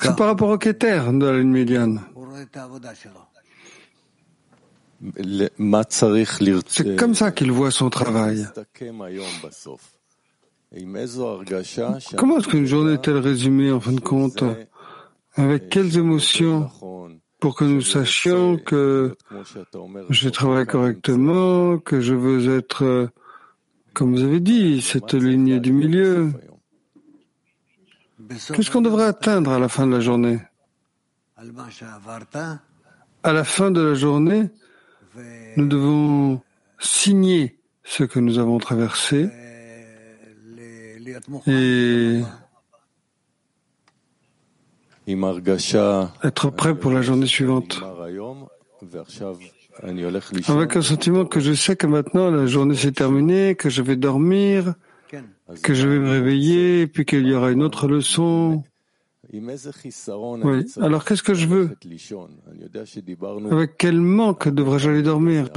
[0.00, 2.00] C'est par rapport au Keter de la ligne médiane.
[6.68, 8.46] C'est comme ça qu'il voit son travail.
[12.16, 14.42] Comment est-ce qu'une journée est-elle résumée en fin de compte
[15.34, 16.70] Avec quelles émotions
[17.40, 19.16] pour que nous sachions que
[20.10, 23.10] je travaille correctement, que je veux être,
[23.92, 26.32] comme vous avez dit, cette ligne du milieu.
[28.28, 30.38] Qu'est-ce qu'on devrait atteindre à la fin de la journée?
[33.22, 34.50] À la fin de la journée,
[35.56, 36.40] nous devons
[36.78, 39.30] signer ce que nous avons traversé
[41.46, 42.22] et
[46.22, 47.82] être prêt pour la journée suivante.
[50.48, 53.96] Avec un sentiment que je sais que maintenant la journée s'est terminée, que je vais
[53.96, 54.74] dormir,
[55.62, 58.62] que je vais me réveiller, puis qu'il y aura une autre leçon.
[59.32, 60.64] Oui.
[60.80, 61.70] Alors qu'est-ce que je veux?
[63.50, 65.48] Avec quel manque devrais-je aller dormir?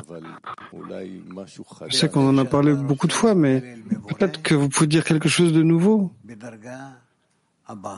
[1.87, 3.61] Je sais qu'on en a parlé beaucoup de fois, mais
[4.07, 6.11] peut-être que vous pouvez dire quelque chose de nouveau.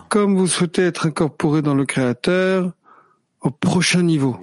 [0.09, 2.73] Comme vous souhaitez être incorporé dans le Créateur
[3.39, 4.37] au prochain niveau.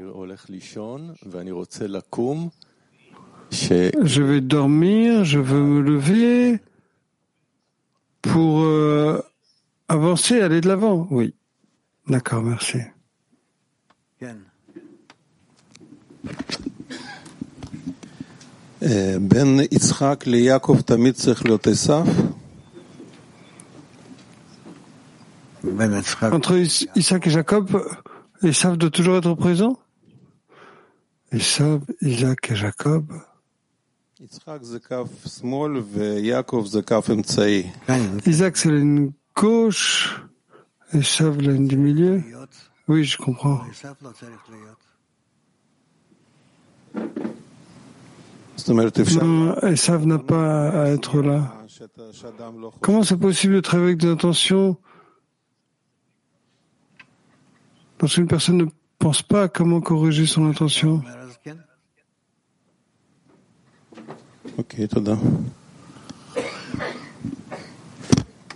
[3.50, 6.60] Je vais dormir, je veux me lever
[8.22, 9.22] pour euh,
[9.88, 11.06] avancer, aller de l'avant.
[11.10, 11.34] Oui.
[12.08, 12.78] D'accord, merci.
[18.82, 21.14] Euh, ben Yitzhak le Yaakov tamid
[25.64, 26.02] ben
[26.32, 26.56] Entre
[26.94, 27.82] Isaac et Jacob,
[28.42, 29.78] Esav doit toujours être présent?
[31.32, 33.12] Esav, Isaac et Jacob.
[38.26, 40.22] Isaac, c'est la ligne gauche,
[40.92, 42.22] Esav, la ligne du milieu.
[42.88, 43.60] Oui, je comprends.
[49.22, 51.54] Non, Esav n'a pas à être là.
[52.80, 54.76] Comment c'est possible de travailler avec des intentions
[57.98, 58.66] Parce qu'une personne ne
[58.98, 61.02] pense pas à comment corriger son intention.
[64.58, 64.74] Ok,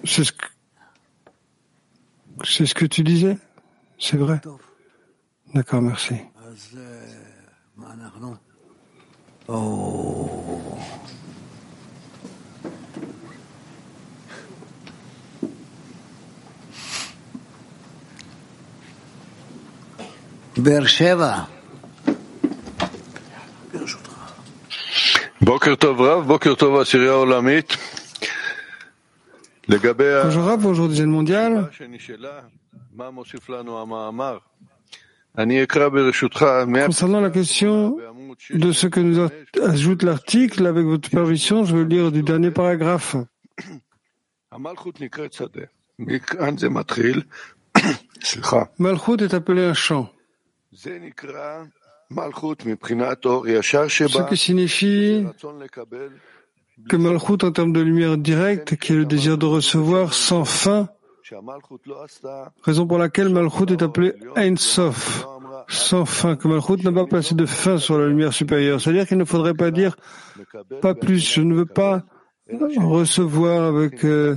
[0.05, 0.47] C'est ce que,
[2.43, 3.39] c'est ce que tu disais?
[4.01, 4.41] C'est vrai?
[5.55, 6.17] D'accord, merci.
[9.47, 10.29] Oh.
[30.25, 31.69] Bonjour Rav, bonjour dizaine mondiale.
[36.87, 37.97] Concernant la question
[38.51, 39.29] de ce que nous
[39.61, 43.17] ajoute l'article, avec votre permission, je vais lire du dernier paragraphe.
[48.79, 50.09] Malchut est appelé un champ.
[54.09, 55.27] Ce qui signifie
[56.89, 60.89] que Malchut en termes de lumière directe, qui est le désir de recevoir sans fin,
[62.63, 65.27] raison pour laquelle Malchut est appelé Ein Sof,
[65.69, 68.81] sans fin, que Malchut n'a pas placé de fin sur la lumière supérieure.
[68.81, 69.97] C'est-à-dire qu'il ne faudrait pas dire
[70.81, 72.03] pas plus, je ne veux pas
[72.51, 74.37] recevoir avec euh,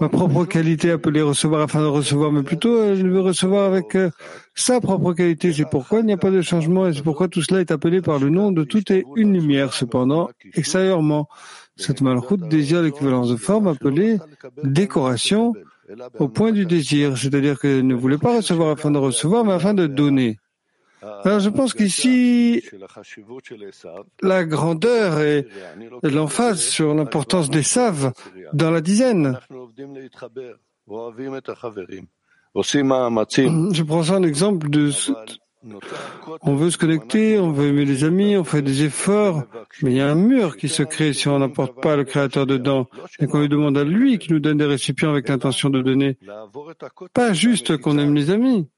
[0.00, 4.10] ma propre qualité appelée recevoir afin de recevoir, mais plutôt euh, je recevoir avec euh,
[4.54, 5.52] sa propre qualité.
[5.52, 8.02] C'est pourquoi il n'y a pas de changement et c'est pourquoi tout cela est appelé
[8.02, 9.72] par le nom de tout et une lumière.
[9.72, 11.28] Cependant, extérieurement,
[11.76, 14.18] cette malroute désire l'équivalence de forme appelée
[14.62, 15.54] décoration
[16.18, 19.72] au point du désir, c'est-à-dire qu'elle ne voulait pas recevoir afin de recevoir, mais afin
[19.74, 20.38] de donner.
[21.24, 22.62] Alors je pense qu'ici,
[24.22, 25.46] la grandeur et
[26.02, 28.12] l'emphase sur l'importance des saves
[28.52, 29.38] dans la dizaine.
[32.54, 34.90] Je prends ça un exemple de
[36.42, 39.42] on veut se connecter, on veut aimer les amis, on fait des efforts,
[39.82, 42.46] mais il y a un mur qui se crée si on n'apporte pas le Créateur
[42.46, 42.86] dedans
[43.18, 46.18] et qu'on lui demande à lui qui nous donne des récipients avec l'intention de donner.
[47.12, 48.68] Pas juste qu'on aime les amis,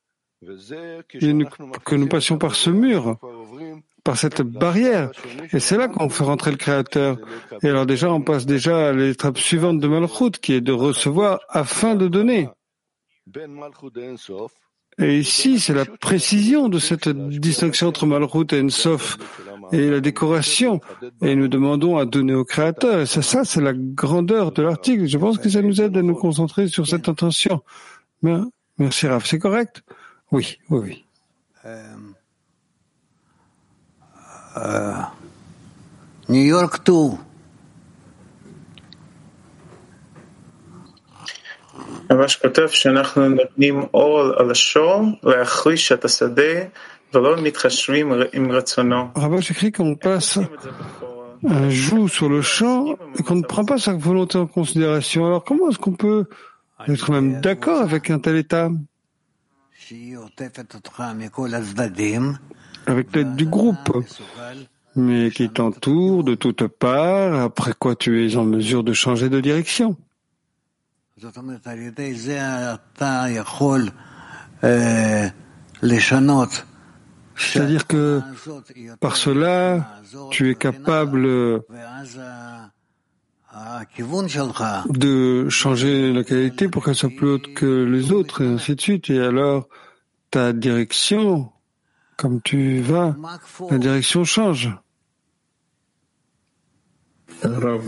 [0.44, 3.18] que nous passions par ce mur,
[4.04, 5.10] par cette barrière.
[5.52, 7.18] Et c'est là qu'on fait rentrer le Créateur.
[7.62, 11.40] Et alors déjà, on passe déjà à l'étape suivante de Malchut, qui est de recevoir
[11.48, 12.48] afin de donner.
[15.00, 19.18] Et ici, c'est la précision de cette distinction entre Malchut et Ensof
[19.72, 20.80] et la décoration.
[21.22, 23.00] Et nous demandons à donner au Créateur.
[23.00, 25.06] Et c'est ça, c'est la grandeur de l'article.
[25.06, 27.62] Je pense que ça nous aide à nous concentrer sur cette intention.
[28.78, 29.82] Merci Raph, c'est correct?
[30.31, 31.05] Oui, oui, oui.
[31.65, 31.95] Euh,
[34.57, 34.93] euh,
[36.29, 37.17] New York 2.
[42.09, 46.53] ממש כותב שאנחנו נותנים אור על השור להחריש את השדה
[47.13, 49.07] ולא מתחשבים עם רצונו.
[49.15, 50.39] Rabash écrit qu'on passe
[51.47, 55.25] un joug sur le champ et qu'on ne prend pas sa volonté en considération.
[55.25, 56.25] Alors comment est-ce qu'on peut
[56.87, 58.69] être même d'accord avec un tel état
[62.86, 64.06] Avec l'aide du groupe,
[64.96, 69.40] mais qui t'entoure de toutes parts, après quoi tu es en mesure de changer de
[69.40, 69.96] direction.
[77.36, 78.20] C'est-à-dire que
[79.00, 81.62] par cela, tu es capable
[84.89, 88.81] de changer la qualité pour qu'elle soit plus haute que les autres, et ainsi de
[88.81, 89.09] suite.
[89.09, 89.67] Et alors,
[90.31, 91.51] ta direction,
[92.17, 93.15] comme tu vas,
[93.69, 94.71] la direction change.
[97.41, 97.83] Рав,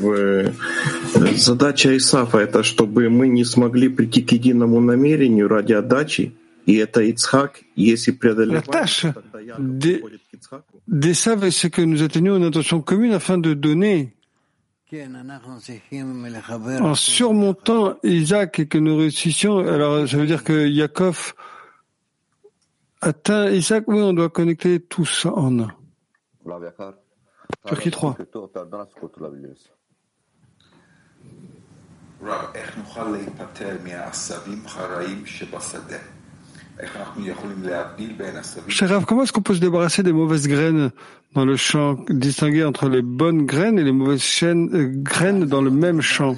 [1.37, 6.33] задача Исафа это чтобы мы не смогли прийти к единому намерению ради отдачи,
[6.65, 9.05] и это Ицхак, если преодолевать, La tâche
[9.59, 10.03] des,
[10.87, 14.13] des saves, c'est que nous atteignions une intention commune afin de donner.
[16.80, 21.34] en surmontant Isaac et que nous réussissions, alors ça veut dire que Yaakov
[23.00, 25.68] atteint Isaac, oui, on doit connecter tous en un.
[27.66, 28.16] Turquie 3.
[38.68, 40.90] Cher comment est-ce qu'on peut se débarrasser des mauvaises graines
[41.34, 45.62] dans le champ, distinguer entre les bonnes graines et les mauvaises chaînes, euh, graines dans
[45.62, 46.34] le même champ?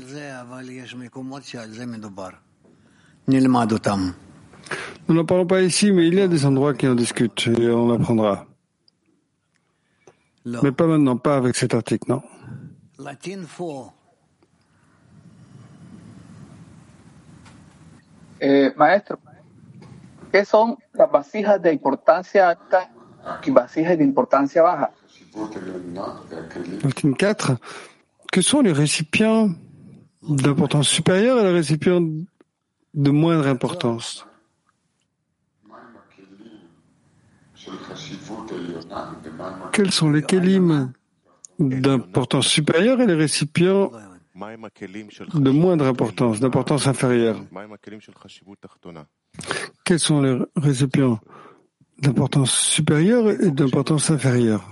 [5.09, 7.70] Nous n'en parlons pas ici, mais il y a des endroits qui en discutent et
[7.70, 8.47] on apprendra.
[10.45, 12.22] Mais pas maintenant, pas avec cet article, non.
[20.33, 22.91] ¿Qué son las vasijas de importancia alta
[23.45, 24.91] y vasijas de importancia baja?
[26.83, 27.59] Latin 4.
[28.33, 29.51] Que sont les récipients
[30.22, 34.26] d'importance supérieure et les récipients de moindre importance?
[39.72, 40.93] Quels sont les kélim
[41.59, 43.93] d'importance supérieure et les récipients
[44.35, 47.37] de moindre importance, d'importance inférieure?
[49.85, 51.20] Quels sont les récipients
[51.99, 54.68] d'importance supérieure et d'importance inférieure?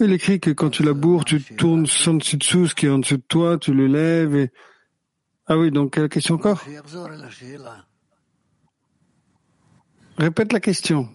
[0.00, 3.18] Il écrit que quand tu laboures, tu tournes en dessous ce qui est en dessous
[3.18, 4.50] de toi, tu le lèves et
[5.46, 6.64] ah oui, donc quelle question encore?
[10.16, 11.08] Répète la question.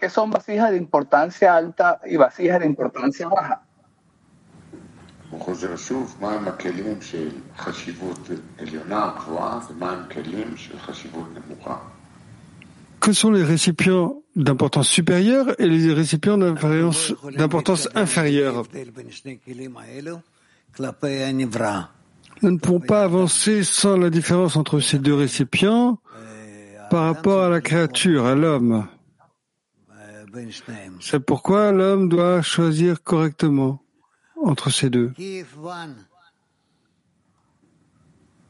[0.00, 3.62] ¿Qué son vasijas de importancia alta y vasijas de importancia baja?
[13.00, 18.64] Que sont les récipients d'importance supérieure et les récipients d'importance inférieure?
[22.42, 25.98] Nous ne pouvons pas avancer sans la différence entre ces deux récipients
[26.90, 28.86] par rapport à la créature, à l'homme.
[30.99, 33.81] C'est pourquoi l'homme doit choisir correctement
[34.41, 35.13] entre ces deux.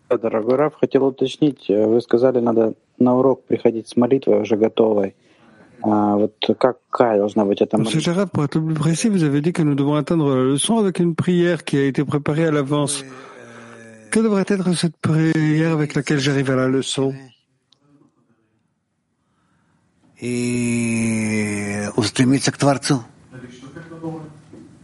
[0.09, 5.15] Дорогой Раф, хотел уточнить, вы сказали, надо на урок приходить с молитвой уже готовой.
[5.81, 7.97] А вот какая должна быть эта молитва?
[7.97, 10.99] Monsieur pour être plus précis, vous avez dit que nous devons atteindre la leçon avec
[10.99, 13.03] une prière qui a été préparée à l'avance.
[14.11, 17.13] Que devrait être cette prière avec laquelle j'arrive à la leçon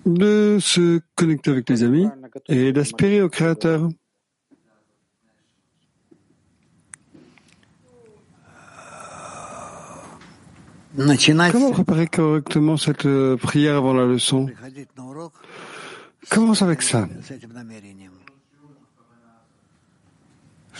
[0.07, 2.07] De se connecter avec les amis
[2.49, 3.89] et d'aspirer au Créateur.
[10.97, 13.09] Comment préparer correctement cette
[13.39, 14.49] prière avant la leçon
[16.31, 17.09] Commence avec ça.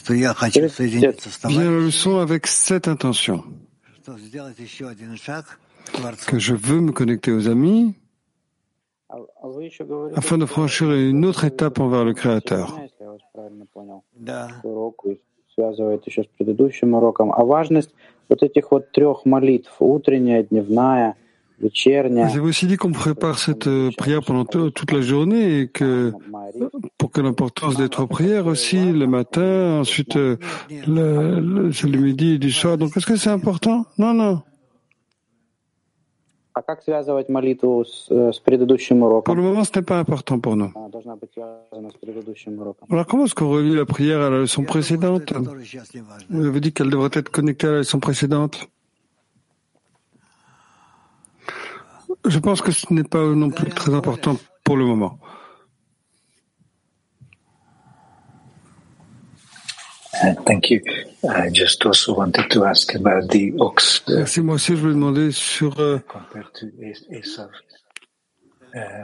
[0.09, 0.35] Viens
[1.49, 3.43] la leçon avec cette intention
[6.27, 7.95] que je veux me connecter aux amis
[10.15, 12.79] afin de franchir une autre étape envers le Créateur.
[14.63, 14.95] Vous
[22.37, 26.13] avez aussi dit qu'on prépare cette euh, prière pendant toute la journée et que
[26.99, 30.37] pour que l'importance des trois prières aussi, le matin, ensuite euh,
[30.87, 32.77] le, le, le midi et du soir.
[32.77, 33.87] Donc est-ce que c'est important?
[33.99, 34.43] Non, non.
[36.57, 36.61] Э,
[39.25, 40.73] pour le moment, ce n'est pas important pour nous.
[42.91, 45.33] Alors, comment est-ce qu'on relie la prière à la leçon précédente?
[46.31, 48.69] Vous avez dit qu'elle devrait être connectée à la leçon précédente?
[52.27, 55.19] Je pense que ce n'est pas non plus très important pour le moment.
[60.47, 60.81] Thank you.
[61.29, 64.03] I just also wanted to ask about the ox.
[64.07, 64.41] Uh, Merci.
[64.41, 65.99] Moi aussi, je voulais demander sur euh,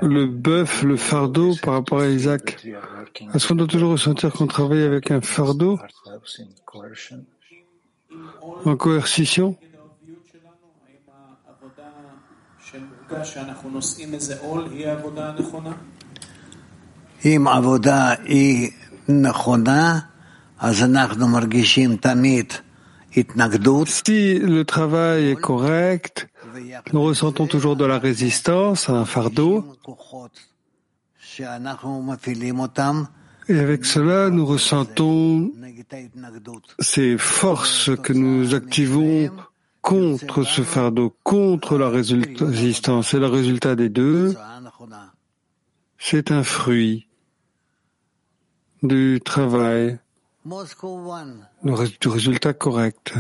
[0.03, 2.65] le bœuf, le fardeau par rapport à Isaac.
[3.35, 5.79] Est-ce qu'on doit toujours ressentir qu'on travaille avec un fardeau
[8.65, 9.57] en coercition?
[17.26, 18.70] אם עבודה היא
[19.10, 20.00] נכונה,
[20.62, 20.72] si
[24.40, 26.28] le travail est correct,
[26.94, 29.66] nous ressentons toujours de la résistance à un fardeau.
[33.48, 35.52] Et avec cela, nous ressentons
[36.80, 39.30] ces forces que nous activons
[39.82, 43.14] contre ce fardeau, contre la résistance.
[43.14, 44.36] Et le résultat des deux,
[45.98, 47.08] c'est un fruit
[48.82, 50.00] du travail
[50.46, 53.14] le résultat correct.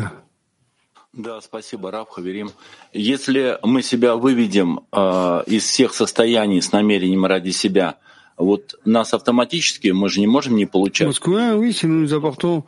[1.14, 2.52] Да, спасибо, Раб Хаверим.
[2.94, 7.98] Если мы себя выведем э, из всех состояний с намерением ради себя,
[8.38, 11.08] вот нас автоматически, мы же не можем не получать.
[11.08, 12.66] Moscouin, oui, si nous nous apportons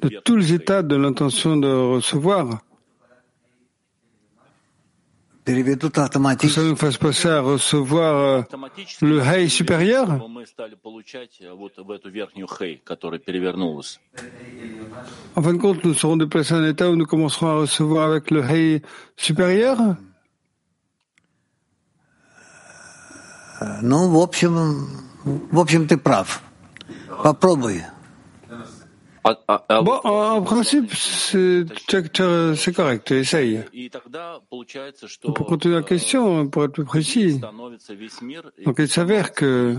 [0.00, 2.62] de tous les états de l'intention de recevoir,
[5.44, 8.42] que ça nous fasse passer à recevoir euh,
[9.02, 10.08] le Hay supérieur
[15.36, 18.10] En fin de compte, nous serons déplacés à un état où nous commencerons à recevoir
[18.10, 18.82] avec le Hay
[19.16, 19.78] supérieur
[23.82, 24.88] Non, в общем,
[25.24, 26.42] в общем, ты прав.
[27.22, 27.82] Попробуй.
[29.25, 31.65] Bon, en principe, c'est
[32.75, 33.63] correct, essaye.
[35.23, 37.41] Pour continuer la question, pour être plus précis,
[38.65, 39.77] donc il s'avère que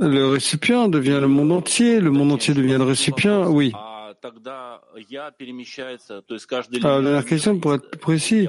[0.00, 3.72] le récipient devient le monde entier, le monde entier devient le récipient, oui.
[3.74, 4.12] Alors,
[6.62, 8.48] la dernière question, pour être plus précis,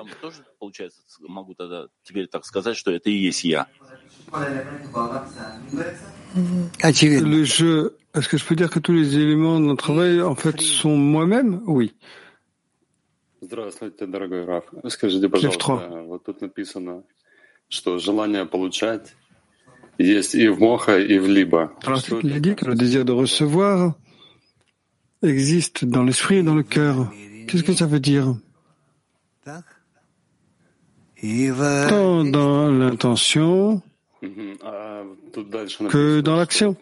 [6.35, 10.35] le jeu est-ce que je peux dire que tous les éléments de notre travail, en
[10.35, 11.93] fait, sont moi-même Oui.
[13.43, 14.65] Здравствуйте, дорогой Раф.
[14.89, 17.03] Скажите, пожалуйста, вот тут написано,
[17.69, 19.15] что желание получать
[19.99, 21.71] есть и в моха, и в либо.
[22.23, 23.95] Il dit que le désir de recevoir
[25.23, 27.13] existe dans l'esprit et dans le cœur.
[27.47, 28.35] Qu'est-ce que ça veut dire
[31.21, 33.83] Tant dans l'intention
[34.22, 36.76] que dans l'action.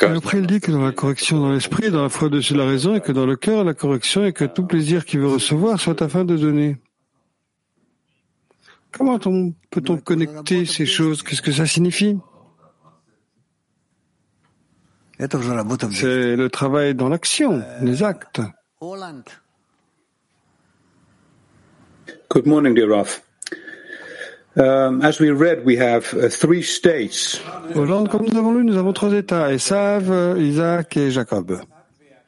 [0.00, 2.96] Après, il dit que dans la correction dans l'esprit, dans la foi de la raison,
[2.96, 6.02] et que dans le cœur, la correction, et que tout plaisir qu'il veut recevoir soit
[6.02, 6.78] afin de donner.
[8.90, 11.22] Comment peut-on connecter ces choses?
[11.22, 12.18] Qu'est-ce que ça signifie?
[15.18, 18.40] C'est le travail dans l'action, les actes.
[22.28, 23.22] Good morning, dear Raf.
[24.56, 27.40] Um, as we read, we have uh, three states.
[27.74, 31.60] Hollande, comme nous avons lu, nous avons trois états, Esav, Isaac et Jacob.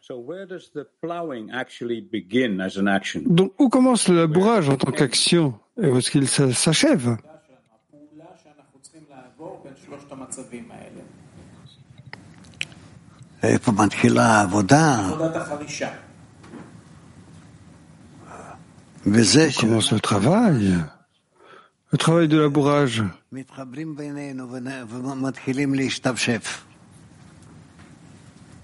[0.01, 3.22] So where does the plowing actually begin as an action?
[3.26, 5.55] Donc, où commence le labourage en tant qu'action?
[5.82, 7.16] Et où est-ce qu'il s'achève?
[19.07, 19.12] On
[19.61, 20.74] commence le travail,
[21.92, 23.04] le travail de labourage.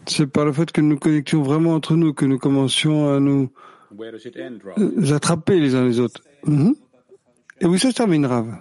[0.07, 3.21] C'est par le fait que nous nous connections vraiment entre nous que nous commencions à
[3.21, 3.53] nous
[4.01, 6.23] euh, attraper les uns les autres.
[6.45, 6.75] Mhm.
[7.61, 8.53] Et où ça se termine, Rav?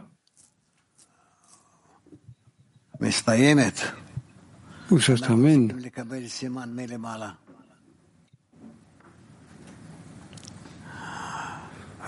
[4.91, 5.73] Où ça se termine?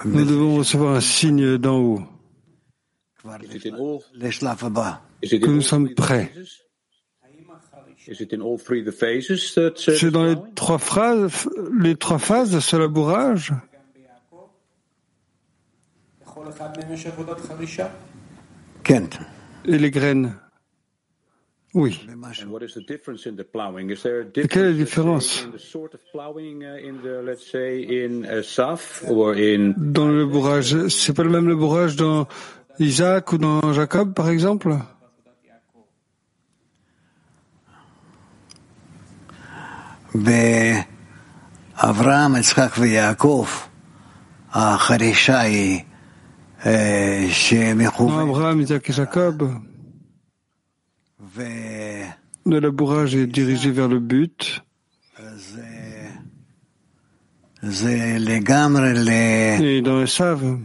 [0.05, 2.01] Nous devons recevoir un signe d'en haut.
[5.21, 6.31] Que nous sommes prêts.
[9.77, 11.49] C'est dans les trois phrases,
[11.79, 13.53] les trois phases de ce labourage.
[19.65, 20.35] Et les graines.
[21.73, 21.99] Oui.
[24.35, 25.47] Et quelle est la différence
[29.77, 32.27] dans le bourrage C'est pas le même le bourrage dans
[32.79, 34.75] Isaac ou dans Jacob, par exemple?
[41.75, 43.67] Avraham, Yitzhak et Yaakov,
[44.55, 44.59] eh,
[48.19, 49.49] Avraham, Isaac et Jacob.
[51.35, 54.63] Le labourage est dirigé vers le but.
[59.61, 60.59] Et dans le savent,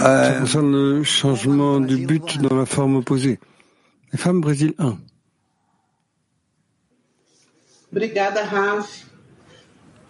[0.00, 3.38] ça concerne le changement du but dans la forme opposée.
[4.12, 4.98] Les femmes Brésil 1.
[7.90, 9.06] Obrigada, Raf.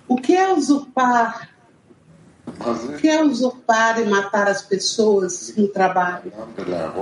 [0.06, 1.50] O que é usurpar?
[2.46, 6.32] O que é usurpar e matar as pessoas no trabalho?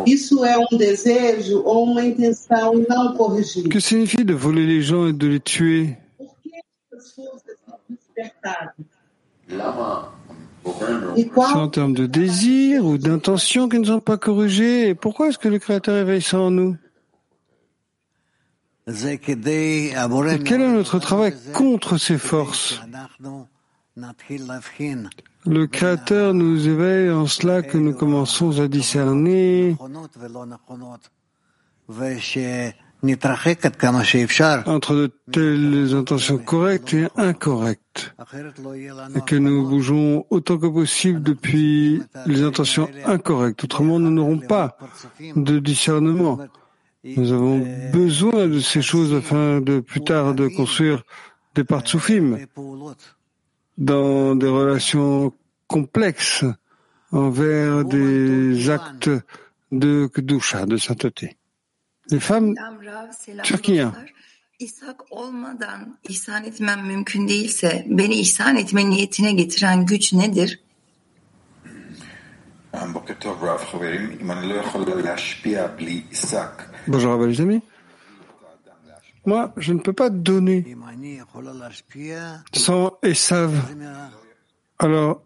[0.06, 3.68] Isso é um desejo ou uma intenção não corrigida?
[3.68, 5.98] Que signifie de voler les gens et de les tuer?
[6.18, 6.50] Por que
[6.96, 8.74] as forças são despertadas?
[11.14, 14.88] C'est en termes de désir ou d'intention qui ne sont pas corrigées.
[14.88, 16.76] Et pourquoi est-ce que le Créateur éveille ça en nous
[18.88, 22.80] et quel est notre travail contre ces forces
[25.44, 29.76] Le Créateur nous éveille en cela que nous commençons à discerner
[34.66, 38.14] entre de telles intentions correctes et incorrectes,
[39.16, 43.64] et que nous bougeons autant que possible depuis les intentions incorrectes.
[43.64, 44.78] Autrement, nous n'aurons pas
[45.20, 46.38] de discernement.
[47.14, 51.04] Nous avons besoin de ces choses afin de plus tard de construire
[51.54, 52.38] des partsoufim
[53.78, 55.32] dans des relations
[55.68, 56.44] complexes
[57.12, 59.10] envers des actes
[59.70, 61.36] de kedusha, de sainteté.
[62.10, 62.54] Les femmes
[63.42, 63.92] turquiens.
[64.58, 70.60] İshak olmadan ihsan etmem mümkün değilse beni ihsan etme niyetine getiren güç nedir?
[76.88, 77.62] Bonjour les amis.
[79.24, 80.76] Moi, je ne peux pas donner
[82.52, 83.52] sans Esav.
[84.78, 85.22] Alors,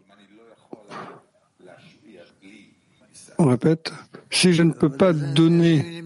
[3.37, 3.93] on répète,
[4.31, 6.03] si je ne peux pas donner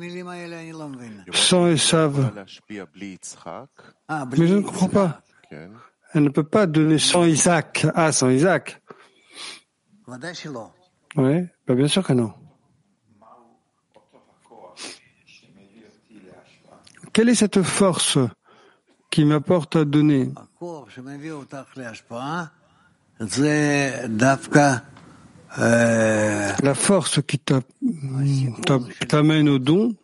[1.31, 2.31] sans Esav,
[4.37, 5.21] mais je ne comprends pas.
[6.13, 7.85] Elle ne peut pas donner sans Isaac.
[7.95, 8.81] Ah, sans Isaac.
[11.17, 12.33] Oui, bah bien sûr que non.
[17.15, 18.17] Quelle est cette force
[19.09, 20.33] qui m'apporte à donner
[26.61, 27.39] La force qui
[29.07, 29.95] t'amène au don,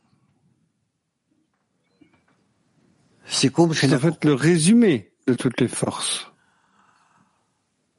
[3.26, 6.32] c'est en fait le résumé de toutes les forces,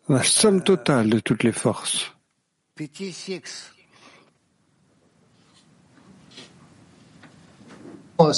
[0.09, 2.14] la somme totale de toutes les forces.
[8.18, 8.32] Oh,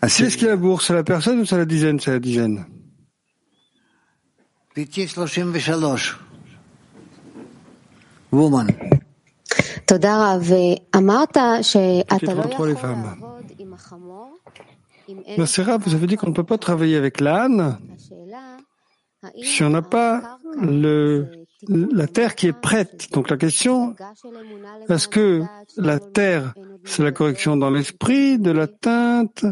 [0.00, 2.64] Qu'est-ce qui est la bourse C'est la personne ou c'est la dizaine C'est la dizaine.
[8.32, 8.66] Woman.
[9.86, 10.50] תודה רב.
[10.96, 14.38] אמרת שאתה לא יכול לעבוד עם החמור
[15.36, 17.78] Nasera, vous avez dit qu'on ne peut pas travailler avec l'âne
[19.42, 21.35] si on n'a pas le,
[21.67, 23.11] la terre qui est prête.
[23.13, 23.95] Donc la question,
[24.89, 25.43] est-ce que
[25.77, 26.53] la terre,
[26.85, 29.45] c'est la correction dans l'esprit, de l'atteinte,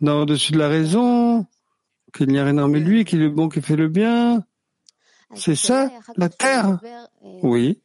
[0.00, 1.46] dans au-dessus de la raison,
[2.12, 4.44] qu'il n'y a rien mais lui, qu'il est bon, qui fait le bien?
[5.34, 6.78] C'est ça, la terre
[7.42, 7.80] Oui.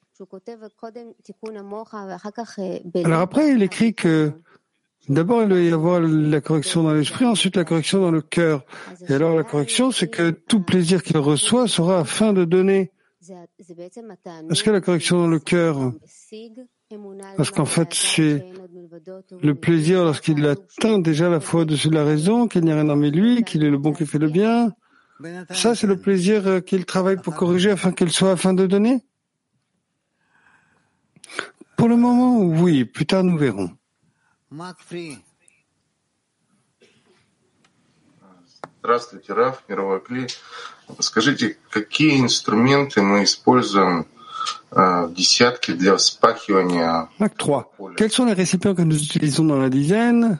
[2.95, 4.33] Alors après, il écrit que
[5.07, 8.63] D'abord, il doit y avoir la correction dans l'esprit, ensuite la correction dans le cœur.
[9.07, 12.91] Et alors la correction, c'est que tout plaisir qu'il reçoit sera afin de donner.
[14.50, 15.92] Est-ce que la correction dans le cœur
[17.36, 18.44] Parce qu'en fait, c'est
[19.40, 22.84] le plaisir lorsqu'il atteint déjà la foi au-dessus de la raison, qu'il n'y a rien
[22.84, 24.72] dans lui, qu'il est le bon qui fait le bien.
[25.50, 29.02] Ça, c'est le plaisir qu'il travaille pour corriger afin qu'il soit afin de donner
[31.76, 32.84] Pour le moment, oui.
[32.84, 33.70] Plus tard, nous verrons.
[38.84, 40.26] Здравствуйте, Раф, мировой Кли.
[41.00, 44.06] Скажите, какие инструменты мы используем
[44.70, 47.94] в десятке для вспахивания Acte 3.
[47.96, 50.38] Quels sont les récipients que nous utilisons dans la dizaine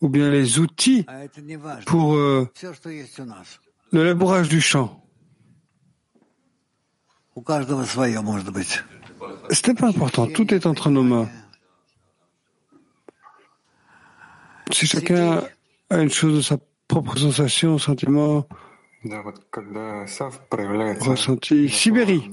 [0.00, 1.06] ou bien les outils
[1.86, 2.48] pour euh,
[3.92, 5.02] le labourage du champ
[9.50, 11.28] C'était pas important, tout est entre nos mains.
[14.72, 15.42] Si chacun
[15.90, 16.58] a une chose de sa
[16.88, 18.46] propre sensation, sentiment,
[20.99, 21.69] ressenti.
[21.69, 22.29] Sibérie.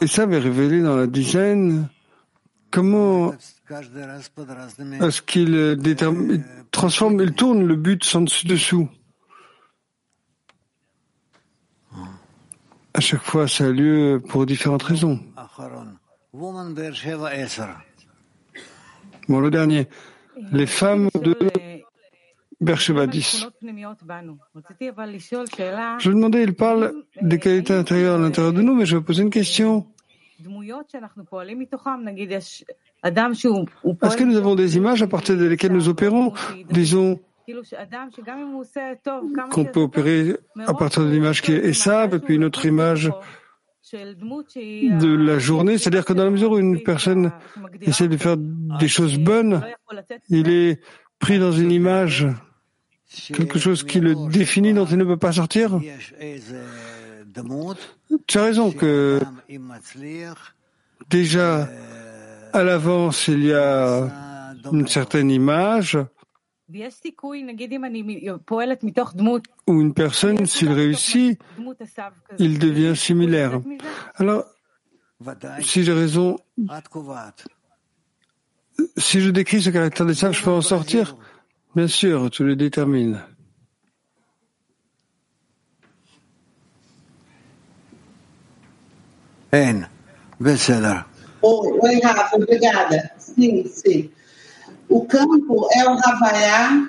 [0.00, 1.88] Et ça est révélé dans la dizaine.
[2.70, 3.32] Comment
[5.00, 5.78] est-ce qu'il
[6.70, 8.88] transforme, il tourne le but sans dessus-dessous
[12.92, 15.20] À chaque fois, ça a lieu pour différentes raisons.
[19.28, 19.88] Bon, le dernier.
[20.52, 21.34] Les femmes de
[22.60, 23.46] Bercheva 10.
[25.98, 29.22] Je demandais, il parle des qualités intérieures à l'intérieur de nous, mais je vais poser
[29.22, 29.86] une question.
[30.38, 30.46] Est-ce
[34.16, 36.32] que nous avons des images à partir desquelles nous opérons
[36.70, 37.20] Disons
[39.50, 40.36] qu'on peut opérer
[40.66, 43.10] à partir d'une image qui est Esav, et puis une autre image
[43.92, 47.32] de la journée, c'est-à-dire que dans la mesure où une personne
[47.82, 49.62] essaie de faire des choses bonnes,
[50.28, 50.80] il est
[51.18, 52.26] pris dans une image,
[53.32, 55.78] quelque chose qui le définit dont il ne peut pas sortir.
[58.26, 59.20] Tu as raison que
[61.08, 61.68] déjà
[62.52, 64.08] à l'avance il y a
[64.72, 65.98] une certaine image
[69.66, 71.40] ou une personne, s'il réussit,
[72.38, 73.60] il devient similaire.
[74.16, 74.44] Alors,
[75.60, 76.38] si j'ai raison,
[78.96, 81.16] si je décris ce caractère des sables, je peux en sortir
[81.74, 83.20] Bien sûr, tu le détermines.
[89.52, 89.86] N.
[91.42, 93.10] Oi, Rafa, obrigada.
[93.18, 94.08] Sim, sim.
[94.88, 96.88] O campo é o Havaiá,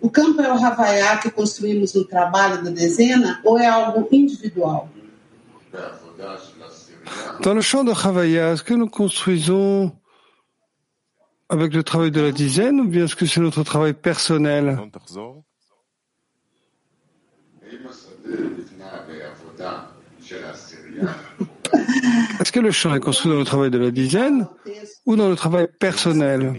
[0.00, 4.88] o campo é o Havaiá que construímos no trabalho da dezena ou é algo individual?
[7.40, 9.92] Dans le champ de Havaya, est-ce que nous construisons
[11.48, 14.78] avec le travail de la dizaine ou bien est-ce que c'est notre travail personnel
[22.48, 24.48] Est-ce que le champ est construit dans le travail de la dizaine
[25.04, 26.54] ou dans le travail personnel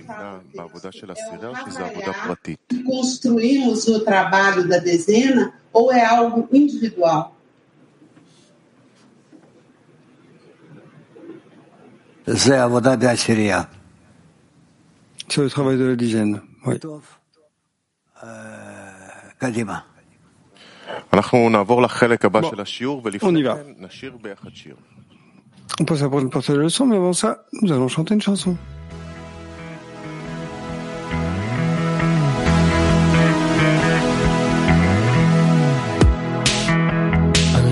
[2.86, 7.32] Construímos no trabalho da dezena ou é algo individual?
[12.28, 12.52] C'est
[15.42, 16.40] le travail de la dizaine.
[16.68, 16.76] Oui.
[23.24, 23.58] On y va.
[25.81, 28.15] On passe à la prochaine partie de la leçon, mais avant ça, nous allons chanter
[28.15, 28.57] une chanson.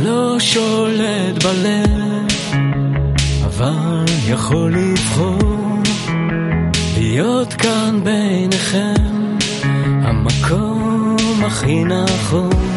[0.04, 2.26] לא שולט בלב,
[3.44, 5.82] אבל יכול לבחור
[6.98, 9.36] להיות כאן ביניכם,
[10.02, 12.75] המקום הכי נכון.